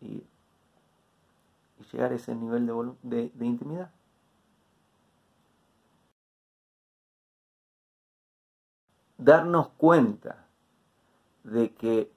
[0.00, 2.66] y, y, llegar a ese nivel
[3.02, 3.92] de, de intimidad.
[9.16, 10.46] Darnos cuenta
[11.44, 12.10] de que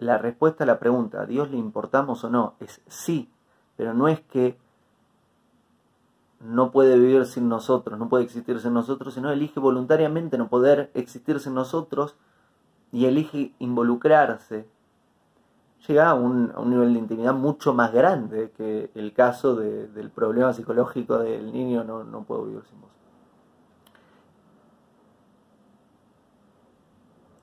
[0.00, 2.54] la respuesta a la pregunta, ¿a Dios le importamos o no?
[2.58, 3.30] Es sí,
[3.76, 4.58] pero no es que
[6.40, 10.90] no puede vivir sin nosotros, no puede existir sin nosotros, sino elige voluntariamente no poder
[10.94, 12.16] existir sin nosotros
[12.92, 14.66] y elige involucrarse,
[15.86, 21.18] llega a un, nivel de intimidad mucho más grande que el caso del problema psicológico
[21.18, 22.90] del niño no, no puedo vivir sin vos.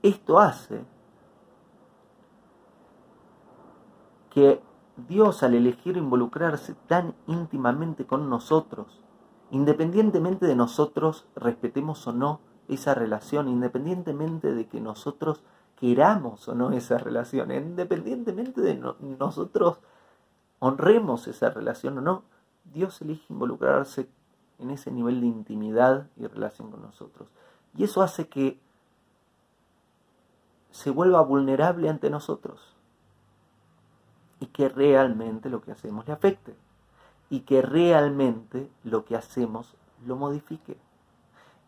[0.02, 0.97] Esto hace
[4.38, 4.62] que
[5.08, 9.02] Dios al elegir involucrarse tan íntimamente con nosotros,
[9.50, 15.42] independientemente de nosotros respetemos o no esa relación, independientemente de que nosotros
[15.80, 18.76] queramos o no esa relación, independientemente de
[19.18, 19.80] nosotros
[20.60, 22.24] honremos esa relación o no,
[22.72, 24.08] Dios elige involucrarse
[24.60, 27.32] en ese nivel de intimidad y relación con nosotros.
[27.76, 28.60] Y eso hace que
[30.70, 32.77] se vuelva vulnerable ante nosotros
[34.40, 36.56] y que realmente lo que hacemos le afecte
[37.30, 40.78] y que realmente lo que hacemos lo modifique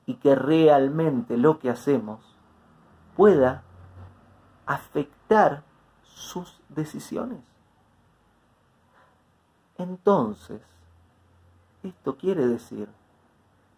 [0.06, 2.36] y que realmente lo que hacemos
[3.16, 3.64] pueda
[4.66, 5.64] afectar
[6.04, 7.40] sus decisiones.
[9.78, 10.62] Entonces,
[11.84, 12.90] esto quiere decir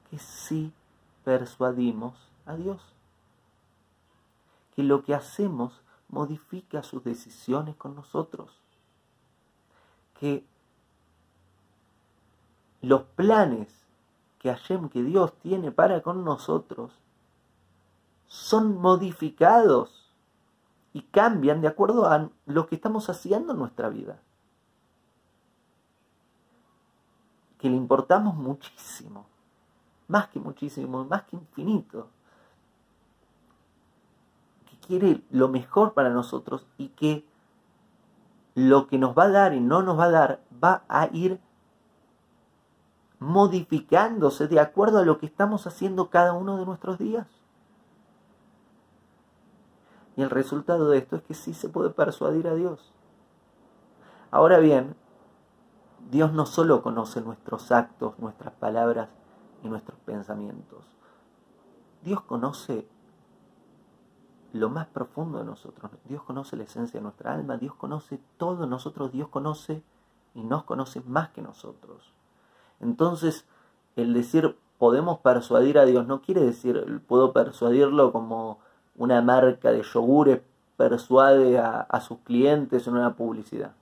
[0.09, 0.73] que sí
[1.23, 2.81] persuadimos a Dios,
[4.75, 8.60] que lo que hacemos modifica sus decisiones con nosotros
[10.21, 10.45] que
[12.83, 13.67] los planes
[14.37, 16.91] que Hashem, que Dios tiene para con nosotros,
[18.27, 20.11] son modificados
[20.93, 24.19] y cambian de acuerdo a lo que estamos haciendo en nuestra vida.
[27.57, 29.25] Que le importamos muchísimo,
[30.07, 32.09] más que muchísimo, más que infinito.
[34.69, 37.25] Que quiere lo mejor para nosotros y que
[38.55, 41.39] lo que nos va a dar y no nos va a dar va a ir
[43.19, 47.27] modificándose de acuerdo a lo que estamos haciendo cada uno de nuestros días.
[50.17, 52.91] Y el resultado de esto es que sí se puede persuadir a Dios.
[54.31, 54.95] Ahora bien,
[56.09, 59.09] Dios no solo conoce nuestros actos, nuestras palabras
[59.63, 60.83] y nuestros pensamientos.
[62.03, 62.87] Dios conoce
[64.53, 65.91] lo más profundo de nosotros.
[66.05, 69.81] Dios conoce la esencia de nuestra alma, Dios conoce todo nosotros, Dios conoce
[70.33, 72.13] y nos conoce más que nosotros.
[72.79, 73.45] Entonces,
[73.95, 78.59] el decir podemos persuadir a Dios no quiere decir puedo persuadirlo como
[78.95, 80.41] una marca de yogures
[80.77, 83.73] persuade a, sus clientes en una publicidad.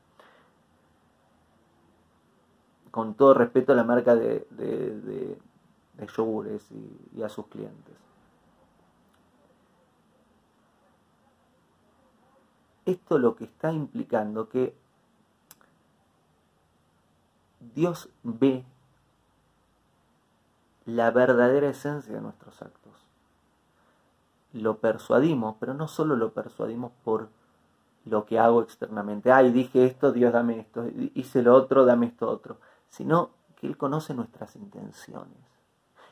[2.91, 5.38] Con todo respeto a la marca de,
[6.17, 6.67] yogures
[7.15, 8.09] y a sus clientes.
[12.89, 14.75] Esto lo que está implicando que
[17.75, 18.65] Dios ve
[20.86, 23.06] la verdadera esencia de nuestros actos.
[24.54, 27.30] Lo persuadimos, pero no solo lo persuadimos por
[28.06, 29.32] lo que hago externamente.
[29.32, 32.58] Ay, dije esto, Dios dame esto, hice lo otro, dame esto otro.
[32.89, 35.38] Sino que Él conoce nuestras intenciones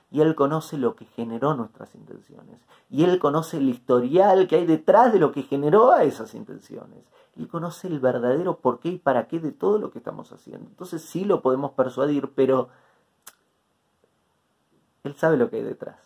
[0.10, 2.60] y Él conoce lo que generó nuestras intenciones.
[2.89, 7.03] Y Él conoce el historial que hay detrás de lo que generó a esas intenciones.
[7.36, 10.70] Él conoce el verdadero por qué y para qué de todo lo que estamos haciendo.
[10.70, 12.70] Entonces sí lo podemos persuadir, pero
[15.03, 15.99] Él sabe lo que hay detrás.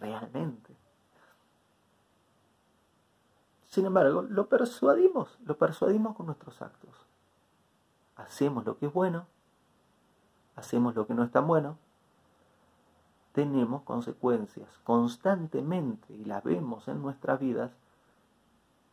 [0.00, 0.76] Realmente.
[3.66, 7.06] Sin embargo, lo persuadimos, lo persuadimos con nuestros actos.
[8.16, 9.26] Hacemos lo que es bueno,
[10.56, 11.78] hacemos lo que no es tan bueno,
[13.32, 17.70] tenemos consecuencias constantemente y las vemos en nuestras vidas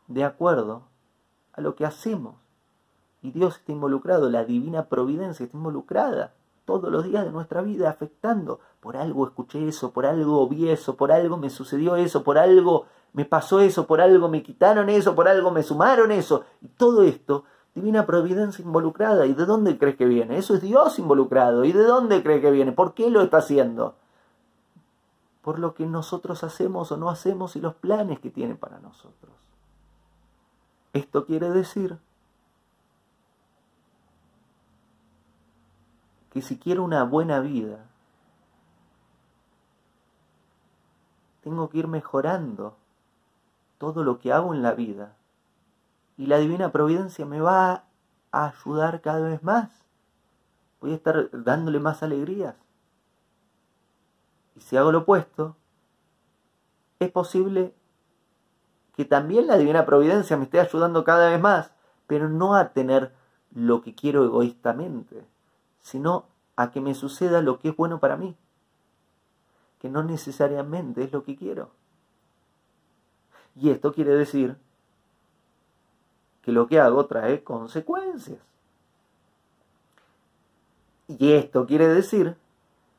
[0.08, 0.84] de acuerdo
[1.54, 2.36] a lo que hacemos.
[3.22, 6.34] Y Dios está involucrado, la divina providencia está involucrada
[6.66, 8.60] todos los días de nuestra vida afectando.
[8.80, 12.86] Por algo escuché eso, por algo vi eso, por algo me sucedió eso, por algo
[13.14, 16.44] me pasó eso, por algo me quitaron eso, por algo me sumaron eso.
[16.62, 19.26] Y todo esto divina providencia involucrada.
[19.26, 20.38] ¿Y de dónde crees que viene?
[20.38, 21.64] Eso es Dios involucrado.
[21.64, 22.72] ¿Y de dónde crees que viene?
[22.72, 23.96] ¿Por qué lo está haciendo?
[25.48, 29.32] Por lo que nosotros hacemos o no hacemos y los planes que tiene para nosotros.
[30.92, 31.98] Esto quiere decir
[36.34, 37.86] que si quiero una buena vida,
[41.44, 42.76] tengo que ir mejorando
[43.78, 45.16] todo lo que hago en la vida.
[46.18, 47.86] Y la divina providencia me va
[48.34, 49.70] a ayudar cada vez más.
[50.82, 52.67] Voy a estar dándole más alegrías.
[54.58, 55.56] Y si hago lo opuesto,
[57.00, 57.74] es posible
[58.96, 61.72] que también la divina providencia me esté ayudando cada vez más,
[62.08, 63.14] pero no a tener
[63.54, 65.24] lo que quiero egoístamente,
[65.80, 68.36] sino a que me suceda lo que es bueno para mí
[69.80, 71.70] que no necesariamente es lo que quiero.
[73.56, 74.58] Y esto quiere decir
[76.42, 78.40] que lo que hago trae consecuencias.
[81.08, 82.36] Y esto quiere decir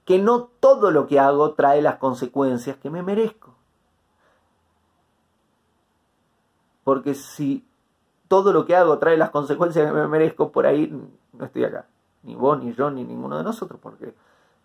[0.08, 3.54] que no todo lo que hago trae las consecuencias que me merezco.
[6.82, 7.68] Porque si
[8.26, 10.90] todo lo que hago trae las consecuencias que me merezco, por ahí
[11.34, 11.84] no estoy acá.
[12.22, 14.14] Ni vos, ni yo, ni ninguno de nosotros, porque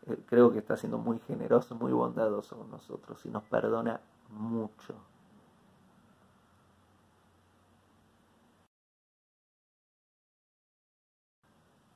[0.07, 4.95] eh, creo que está siendo muy generoso, muy bondadoso con nosotros y nos perdona mucho.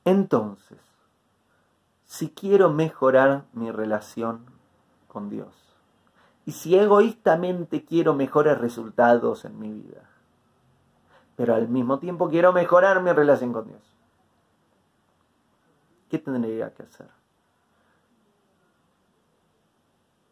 [0.03, 0.86] Entonces,
[2.17, 4.43] si quiero mejorar mi relación
[5.07, 5.55] con Dios
[6.47, 10.09] y si egoístamente quiero mejores resultados en mi vida,
[11.35, 13.83] pero al mismo tiempo quiero mejorar mi relación con Dios,
[16.09, 17.07] ¿qué tendría que hacer?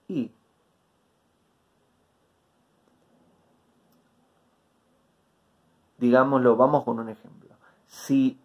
[0.08, 0.32] y
[6.00, 7.56] digámoslo, vamos con un ejemplo.
[7.88, 8.40] Si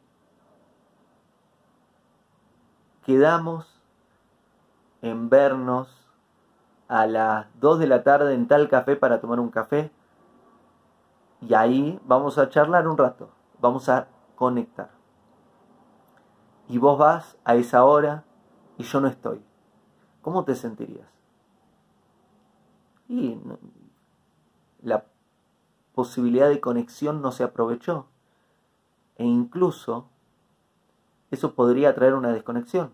[3.11, 3.67] quedamos
[5.03, 5.89] en vernos
[6.87, 9.91] a las 2 de la tarde en tal café para tomar un café,
[11.41, 13.31] y ahí vamos a charlar un rato,
[13.61, 14.07] vamos a
[14.37, 14.91] conectar.
[16.69, 18.23] Y vos vas a esa hora
[18.79, 19.43] y yo no estoy.
[20.23, 21.11] ¿Cómo te sentirías?
[23.11, 23.37] y
[24.83, 25.05] la
[25.97, 28.07] posibilidad de conexión no se aprovechó.
[29.17, 30.10] E incluso
[31.31, 32.91] eso podría traer una desconexión.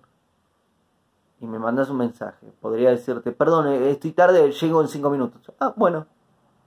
[1.41, 2.47] Y me mandas un mensaje.
[2.61, 5.53] Podría decirte, perdón, eh, estoy tarde, llego en cinco minutos.
[5.61, 6.07] Ah, bueno,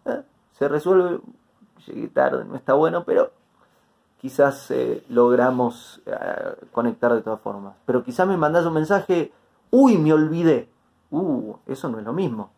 [0.06, 1.20] eh, se resuelve,
[1.88, 3.32] llegué tarde, no está bueno, pero
[4.20, 6.02] quizás eh, logramos
[6.72, 7.76] conectar de todas formas.
[7.86, 9.32] Pero quizás me mandas un mensaje,
[9.72, 10.70] uy, me olvidé.
[11.12, 12.52] Uh, eso no es lo mismo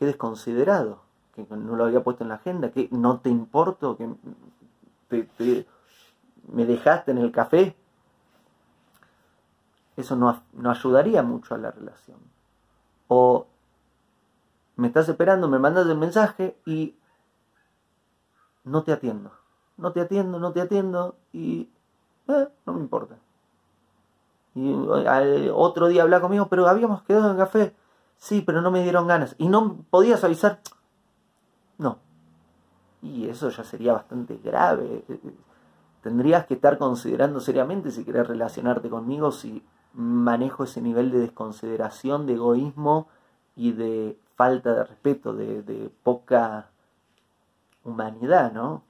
[0.00, 1.02] qué desconsiderado,
[1.34, 4.08] que no lo había puesto en la agenda, que no te importo, que
[6.50, 7.76] me dejaste en el café.
[10.00, 12.18] Eso no, no ayudaría mucho a la relación.
[13.08, 13.46] O
[14.76, 16.96] me estás esperando, me mandas el mensaje y
[18.64, 19.32] no te atiendo.
[19.76, 21.70] No te atiendo, no te atiendo y
[22.28, 23.16] eh, no me importa.
[24.54, 27.74] Y eh, otro día habla conmigo, pero habíamos quedado en café.
[28.16, 29.34] Sí, pero no me dieron ganas.
[29.38, 30.60] ¿Y no podías avisar?
[31.78, 31.98] No.
[33.02, 35.04] Y eso ya sería bastante grave.
[36.02, 42.26] Tendrías que estar considerando seriamente si querés relacionarte conmigo, si manejo ese nivel de desconsideración,
[42.26, 43.08] de egoísmo
[43.54, 46.70] y de falta de respeto, de, poca
[47.84, 48.82] humanidad, ¿no?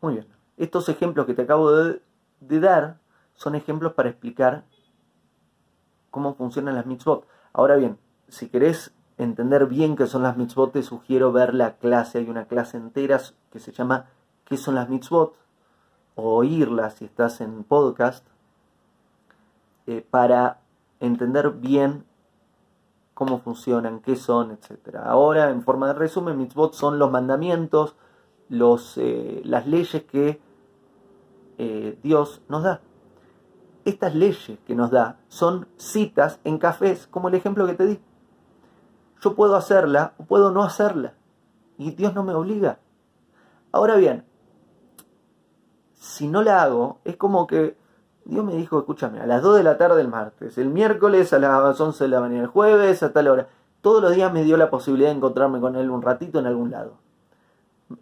[0.00, 0.26] Muy bien.
[0.56, 2.98] Estos ejemplos que te acabo de dar
[3.34, 4.64] son ejemplos para explicar
[6.10, 7.26] cómo funcionan las mitzvot.
[7.52, 12.18] Ahora bien, si querés entender bien qué son las mitzvot, te sugiero ver la clase.
[12.18, 14.06] Hay una clase entera que se llama
[14.44, 15.34] ¿Qué son las mitzvot?
[16.16, 18.24] o oírla si estás en podcast,
[19.88, 20.60] eh, para
[21.00, 22.04] entender bien
[23.14, 24.96] cómo funcionan, qué son, etc.
[25.02, 27.96] Ahora, en forma de resumen, mitzvot son los mandamientos,
[28.48, 30.40] los, eh, las leyes que
[31.58, 32.80] eh, Dios nos da
[33.84, 38.00] estas leyes que nos da son citas en cafés, como el ejemplo que te di.
[39.24, 41.14] Yo puedo hacerla o puedo no hacerla.
[41.78, 42.78] Y Dios no me obliga.
[43.72, 44.24] Ahora bien,
[45.94, 47.74] si no la hago, es como que
[48.26, 51.38] Dios me dijo, escúchame, a las 2 de la tarde el martes, el miércoles a
[51.38, 53.48] las 11 de la mañana, el jueves a tal hora.
[53.80, 56.70] Todos los días me dio la posibilidad de encontrarme con Él un ratito en algún
[56.70, 56.98] lado.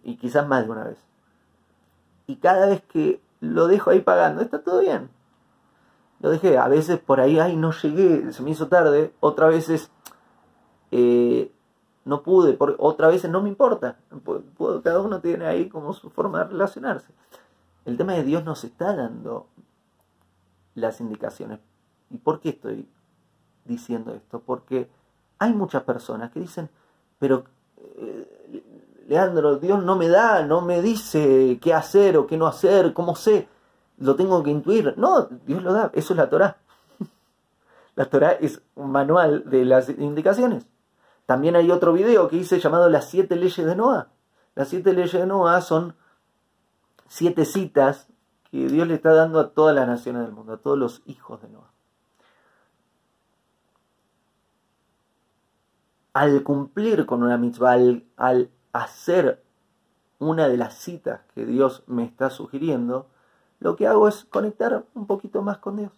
[0.03, 0.97] Y quizás más de una vez.
[2.27, 5.09] Y cada vez que lo dejo ahí pagando, está todo bien
[6.23, 6.57] lo dejé.
[6.57, 9.13] A veces por ahí, ay, no llegué, se me hizo tarde.
[9.19, 9.91] Otras veces
[10.95, 11.51] eh,
[12.05, 13.97] no pude, por, otra vez no me importa.
[14.83, 17.07] cada uno tiene ahí como su forma de relacionarse.
[17.85, 19.47] El tema de Dios nos está dando
[20.75, 21.59] las indicaciones.
[22.11, 22.87] ¿Y por qué estoy
[23.65, 24.39] diciendo esto?
[24.39, 24.87] Porque
[25.39, 26.69] hay muchas personas que dicen,
[27.17, 27.45] pero
[27.77, 28.63] eh,
[29.07, 33.15] Leandro, Dios no me da, no me dice qué hacer o qué no hacer, cómo
[33.15, 33.47] sé,
[33.97, 34.93] lo tengo que intuir.
[34.97, 36.57] No, Dios lo da, eso es la Torah.
[37.95, 40.65] La Torah es un manual de las indicaciones.
[41.25, 44.09] También hay otro video que hice llamado Las siete leyes de Noah.
[44.55, 45.95] Las siete leyes de Noah son
[47.07, 48.07] siete citas
[48.51, 51.41] que Dios le está dando a todas las naciones del mundo, a todos los hijos
[51.41, 51.71] de Noah.
[56.13, 57.77] Al cumplir con una mitzvah,
[58.17, 59.43] al, hacer
[60.19, 63.07] una de las citas que Dios me está sugiriendo,
[63.59, 65.91] lo que hago es conectar un poquito más con Dios.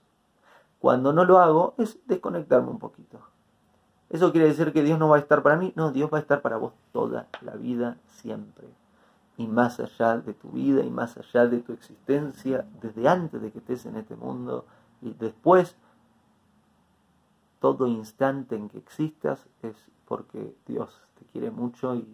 [0.79, 3.19] Cuando no lo hago es desconectarme un poquito.
[4.15, 5.73] ¿Eso quiere decir que Dios no va a estar para mí?
[5.75, 8.65] No, Dios va a estar para vos toda la vida, siempre.
[9.35, 13.51] Y más allá de tu vida y más allá de tu existencia, desde antes de
[13.51, 14.63] que estés en este mundo
[15.01, 15.75] y después,
[17.59, 19.75] todo instante en que existas es
[20.07, 22.07] porque Dios te quiere mucho y,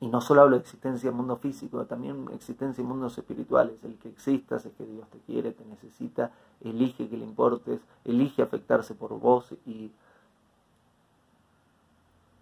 [0.00, 3.84] y no solo hablo de existencia en mundo físico, también existencia en mundos espirituales.
[3.84, 6.30] El que existas es que Dios te quiere, te necesita,
[6.62, 9.90] elige que le importes, elige afectarse por vos y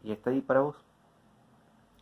[0.03, 0.77] y está ahí para vos.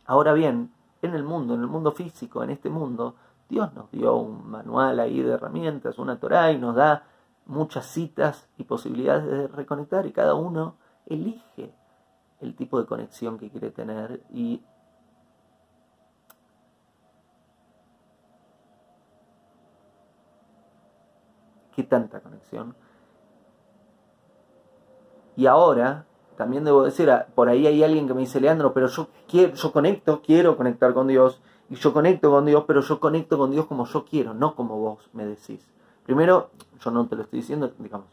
[0.05, 0.71] Ahora bien,
[1.01, 3.15] en el mundo, en el mundo físico, en este mundo,
[3.49, 7.03] Dios nos dio un manual ahí de herramientas, una Torah y nos da
[7.45, 10.75] muchas citas y posibilidades de reconectar y cada uno
[11.07, 11.73] elige
[12.41, 14.63] el tipo de conexión que quiere tener y
[21.75, 22.75] qué tanta conexión.
[25.35, 26.05] Y ahora
[26.39, 29.55] también debo decir, ah, por ahí hay alguien que me dice, Leandro, pero yo quiero,
[29.55, 33.51] yo conecto, quiero conectar con Dios, y yo conecto con Dios, pero yo conecto con
[33.51, 35.67] Dios como yo quiero, no como vos me decís.
[36.05, 38.07] Primero, yo no te lo estoy diciendo, digamos,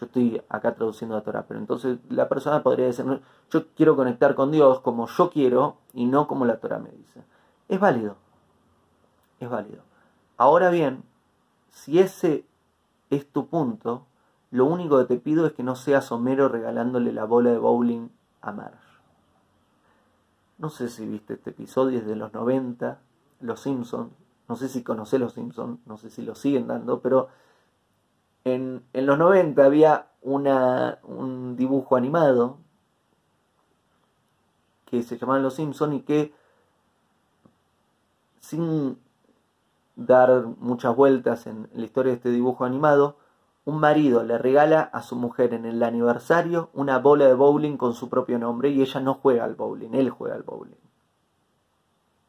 [0.00, 3.04] yo estoy acá traduciendo la Torah, pero entonces la persona podría decir,
[3.50, 7.24] yo quiero conectar con Dios como yo quiero y no como la Torah me dice.
[7.68, 8.16] Es válido,
[9.38, 9.82] es válido.
[10.38, 11.02] Ahora bien,
[11.68, 12.46] si ese
[13.10, 14.06] es tu punto,
[14.56, 18.08] lo único que te pido es que no seas Homero regalándole la bola de bowling
[18.40, 18.78] a Marge.
[20.56, 22.98] No sé si viste este episodio, es de los 90,
[23.40, 24.10] Los Simpsons.
[24.48, 27.28] No sé si conocés Los Simpsons, no sé si lo siguen dando, pero
[28.44, 32.56] en, los 90 había una, un dibujo animado
[34.86, 36.32] que se llamaba Los Simpsons y que
[38.40, 38.98] sin
[39.96, 43.18] dar muchas vueltas en la historia de este dibujo animado,
[43.66, 47.94] un marido le regala a su mujer en el aniversario una bola de bowling con
[47.94, 50.76] su propio nombre y ella no juega al bowling, él juega al bowling.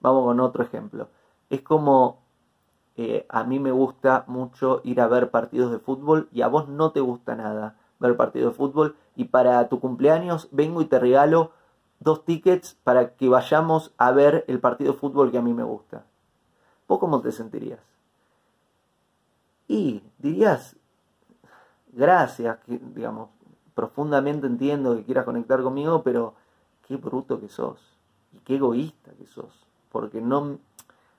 [0.01, 1.09] Vamos con otro ejemplo.
[1.51, 2.23] Es como
[2.95, 6.67] eh, a mí me gusta mucho ir a ver partidos de fútbol y a vos
[6.67, 10.97] no te gusta nada ver partidos de fútbol y para tu cumpleaños vengo y te
[10.97, 11.51] regalo
[11.99, 15.63] dos tickets para que vayamos a ver el partido de fútbol que a mí me
[15.63, 16.03] gusta.
[16.87, 17.79] ¿Vos cómo te sentirías?
[19.67, 20.75] Y dirías,
[21.97, 23.29] gracias, que, digamos,
[23.73, 26.35] profundamente entiendo que quieras conectar conmigo, pero
[26.87, 27.79] qué bruto que sos
[28.31, 30.59] y qué egoísta que sos, porque no,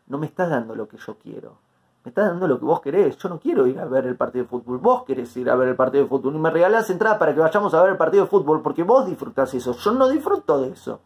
[0.07, 1.59] no me estás dando lo que yo quiero,
[2.05, 4.45] me estás dando lo que vos querés, yo no quiero ir a ver el partido
[4.45, 7.19] de fútbol, vos querés ir a ver el partido de fútbol y me regalás entrada
[7.19, 10.09] para que vayamos a ver el partido de fútbol porque vos disfrutás eso, yo no
[10.09, 11.01] disfruto de eso.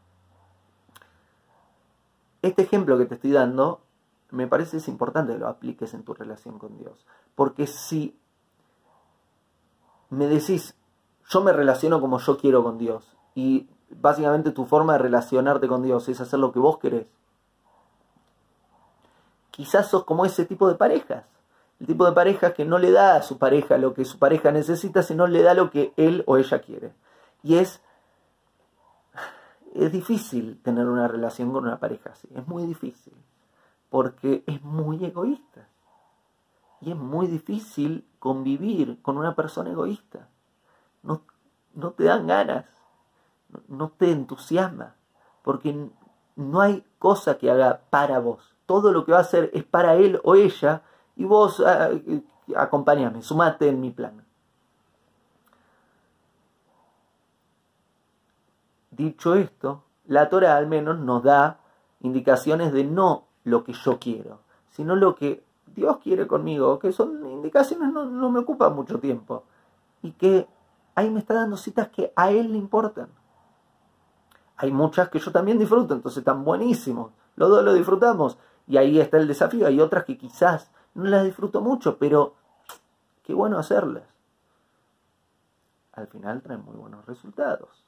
[2.40, 3.80] Este ejemplo que te estoy dando
[4.30, 8.18] me parece es importante que lo apliques en tu relación con Dios, porque si
[10.12, 10.76] me decís,
[11.30, 13.16] yo me relaciono como yo quiero con Dios.
[13.34, 17.06] Y básicamente tu forma de relacionarte con Dios es hacer lo que vos querés.
[19.50, 21.24] Quizás sos como ese tipo de parejas.
[21.80, 24.52] El tipo de parejas que no le da a su pareja lo que su pareja
[24.52, 26.92] necesita, sino le da lo que él o ella quiere.
[27.42, 27.80] Y es,
[29.74, 32.28] es difícil tener una relación con una pareja así.
[32.34, 33.14] Es muy difícil.
[33.88, 35.68] Porque es muy egoísta.
[36.82, 40.28] Y es muy difícil convivir con una persona egoísta.
[41.02, 41.22] No,
[41.74, 42.66] no te dan ganas,
[43.68, 44.96] no, te entusiasma,
[45.42, 45.88] porque
[46.34, 48.54] no hay cosa que haga para vos.
[48.66, 50.82] Todo lo que va a hacer es para él o ella
[51.14, 51.90] y vos ah,
[52.56, 54.24] acompáñame, sumate en mi plan.
[58.90, 61.60] Dicho esto, la Torah al menos nos da
[62.00, 65.44] indicaciones de no lo que yo quiero, sino lo que
[65.74, 69.44] Dios quiere conmigo, que son indicaciones no, me ocupan mucho tiempo.
[70.02, 70.48] Y que
[70.94, 73.08] ahí me está dando citas que a Él le importan.
[74.56, 77.12] Hay muchas que yo también disfruto, entonces están buenísimos.
[77.36, 78.38] Los dos lo disfrutamos.
[78.66, 79.66] Y ahí está el desafío.
[79.66, 82.34] Hay otras que quizás no las disfruto mucho, pero
[83.24, 84.04] qué bueno hacerlas.
[85.92, 87.84] Al final traen muy buenos resultados.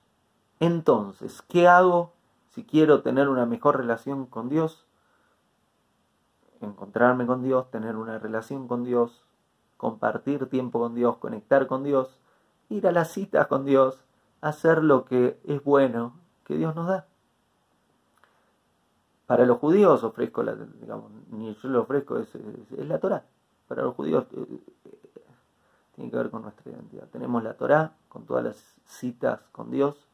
[0.61, 2.13] Entonces, ¿qué hago
[2.51, 4.85] si quiero tener una mejor relación con Dios?
[6.61, 9.25] Encontrarme con Dios, tener una relación con Dios,
[9.77, 12.19] compartir tiempo con Dios, conectar con Dios,
[12.69, 14.05] ir a las citas con Dios,
[14.41, 17.07] hacer lo que es bueno que Dios nos da.
[19.27, 22.29] Para los judíos ofrezco, la, digamos, ni yo lo ofrezco, es,
[22.71, 23.25] la Torah.
[23.69, 24.61] Para los judíos eh,
[25.95, 27.09] tiene que ver con nuestra identidad.
[27.09, 30.07] Tenemos la Torah con todas las citas con Dios.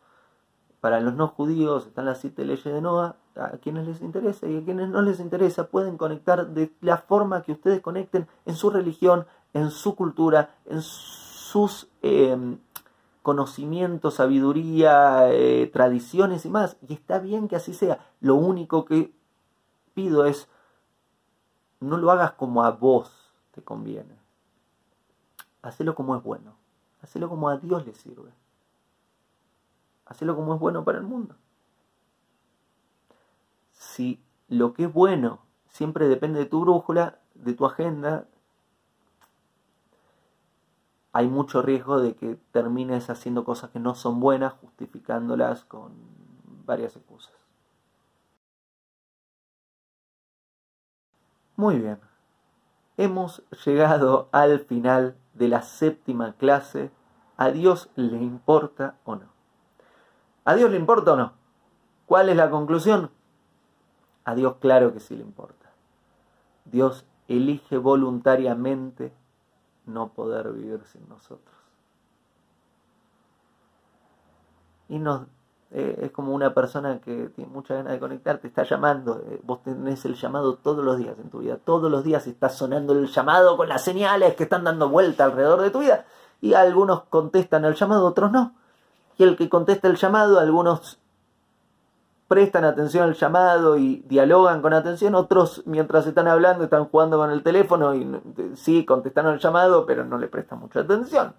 [0.80, 3.16] Para los no judíos están las siete leyes de Noah.
[3.40, 7.42] A quienes les interesa y a quienes no les interesa pueden conectar de la forma
[7.42, 12.58] que ustedes conecten en su religión, en su cultura, en sus em,
[13.22, 16.76] conocimientos, sabiduría, eh, tradiciones y más.
[16.86, 18.06] Y está bien que así sea.
[18.20, 19.12] Lo único que
[19.94, 20.48] pido es,
[21.80, 24.18] no lo hagas como a vos te conviene.
[25.62, 26.54] Hacelo como es bueno.
[27.02, 28.32] Hacelo como a Dios le sirve.
[30.04, 31.36] Hacelo como es bueno para el mundo.
[34.00, 38.24] Si lo que es bueno siempre depende de tu brújula, de tu agenda,
[41.12, 45.92] hay mucho riesgo de que termines haciendo cosas que no son buenas, justificándolas con
[46.64, 47.34] varias excusas.
[51.56, 52.00] Muy bien,
[52.96, 56.90] hemos llegado al final de la séptima clase.
[57.36, 59.26] ¿A Dios le importa o no?
[60.46, 61.32] ¿A Dios le importa o no?
[62.06, 63.10] ¿Cuál es la conclusión?
[64.30, 65.72] A Dios claro que sí le importa.
[66.64, 69.12] Dios elige voluntariamente
[69.86, 71.56] no poder vivir sin nosotros.
[74.88, 75.22] Y nos,
[75.72, 79.40] eh, es como una persona que tiene mucha ganas de conectar, te está llamando, eh,
[79.42, 82.92] vos tenés el llamado todos los días en tu vida, todos los días está sonando
[82.92, 86.04] el llamado con las señales que están dando vuelta alrededor de tu vida,
[86.40, 88.54] y algunos contestan el llamado, otros no.
[89.18, 91.00] Y el que contesta el llamado, algunos
[92.30, 97.32] prestan atención al llamado y dialogan con atención, otros mientras están hablando están jugando con
[97.32, 98.06] el teléfono y
[98.54, 101.34] sí, contestaron el llamado, pero no le prestan mucha atención.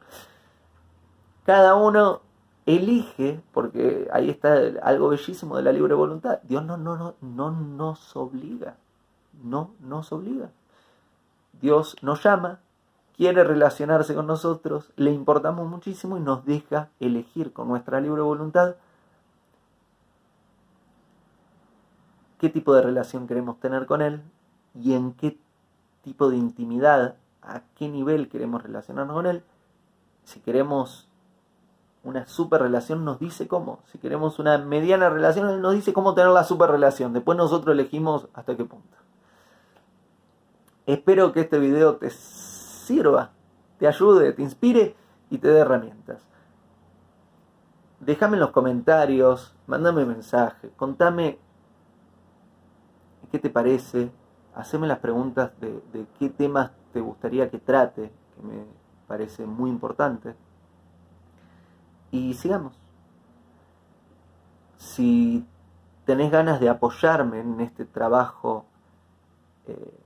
[1.46, 2.20] Cada uno
[2.66, 7.52] elige, porque ahí está algo bellísimo de la libre voluntad, Dios no, no, no, no
[7.52, 8.76] nos obliga,
[9.42, 10.50] no nos obliga.
[11.62, 12.60] Dios nos llama,
[13.16, 18.76] quiere relacionarse con nosotros, le importamos muchísimo y nos deja elegir con nuestra libre voluntad
[22.42, 24.24] qué tipo de relación queremos tener con Él
[24.74, 25.40] y en qué
[26.02, 29.44] tipo de intimidad, a qué nivel queremos relacionarnos con Él.
[30.24, 31.08] Si queremos
[32.04, 33.84] una super relación, nos dice cómo.
[33.86, 37.14] Si queremos una mediana relación, Él nos dice cómo tener la super relación.
[37.14, 38.98] Después nosotros elegimos hasta qué punto.
[40.88, 43.30] Espero que este video te sirva,
[43.78, 44.96] te ayude, te inspire
[45.30, 46.24] y te dé herramientas.
[48.00, 51.38] Déjame en los comentarios, mándame mensaje, contame
[53.32, 54.12] qué te parece,
[54.56, 58.66] haceme las preguntas de, qué temas te gustaría que trate, que me
[59.08, 60.36] parece muy importante.
[62.12, 62.74] Y sigamos.
[64.78, 65.46] Si
[66.06, 68.66] tenés ganas de apoyarme en este trabajo
[69.68, 70.00] eh,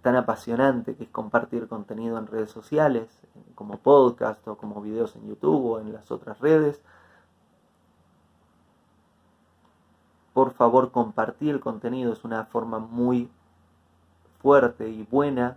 [0.00, 3.08] tan apasionante que es compartir contenido en redes sociales,
[3.54, 6.80] como podcast o como videos en YouTube o en las otras redes,
[10.34, 13.30] por favor compartir el contenido, es una forma muy
[14.42, 15.56] fuerte y buena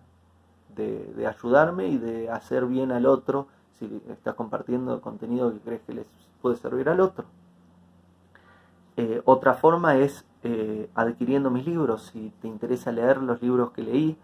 [0.76, 3.48] de, ayudarme y de hacer bien al otro
[3.80, 6.08] si estás compartiendo contenido que crees que les
[6.42, 7.26] puede servir al otro.
[8.96, 12.12] Eh, otra forma es eh, adquiriendo mis libros.
[12.14, 14.18] Si te interesa leer los libros que leí,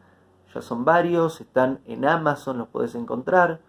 [0.54, 3.60] ya son varios, están en Amazon, los puedes encontrar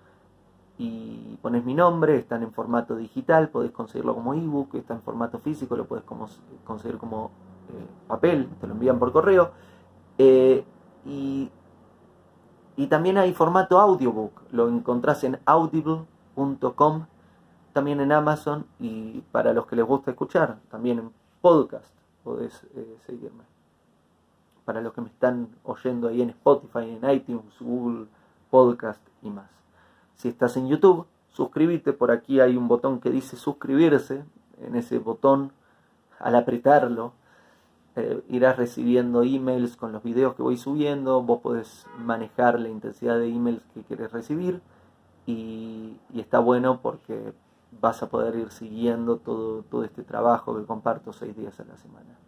[0.78, 5.38] y pones mi nombre, están en formato digital, podés conseguirlo como ebook, está en formato
[5.38, 6.04] físico, lo puedes
[6.64, 7.30] conseguir como
[7.68, 9.52] eh, papel, te lo envían por correo.
[10.18, 10.64] Eh,
[11.06, 11.50] y,
[12.76, 17.06] y, también hay formato audiobook, lo encontrás en audible.com,
[17.72, 21.10] también en Amazon y para los que les gusta escuchar, también en
[21.40, 21.94] podcast
[22.24, 23.44] podés eh, seguirme.
[24.64, 28.06] Para los que me están oyendo ahí en Spotify, en iTunes, Google
[28.50, 29.63] Podcast y más.
[30.16, 34.24] Si estás en YouTube, suscríbete, por aquí hay un botón que dice suscribirse,
[34.60, 35.52] en ese botón,
[36.18, 37.12] al apretarlo,
[37.96, 43.18] eh, irás recibiendo emails con los videos que voy subiendo, vos podés manejar la intensidad
[43.18, 44.60] de emails que quieres recibir.
[45.26, 47.32] Y, está bueno porque
[47.80, 51.76] vas a poder ir siguiendo todo, todo este trabajo que comparto seis días a la
[51.76, 52.18] semana.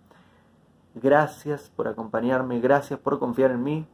[0.95, 3.87] Gracias por acompañarme, gracias por confiar en mí.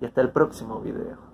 [0.00, 1.33] Y hasta el próximo video.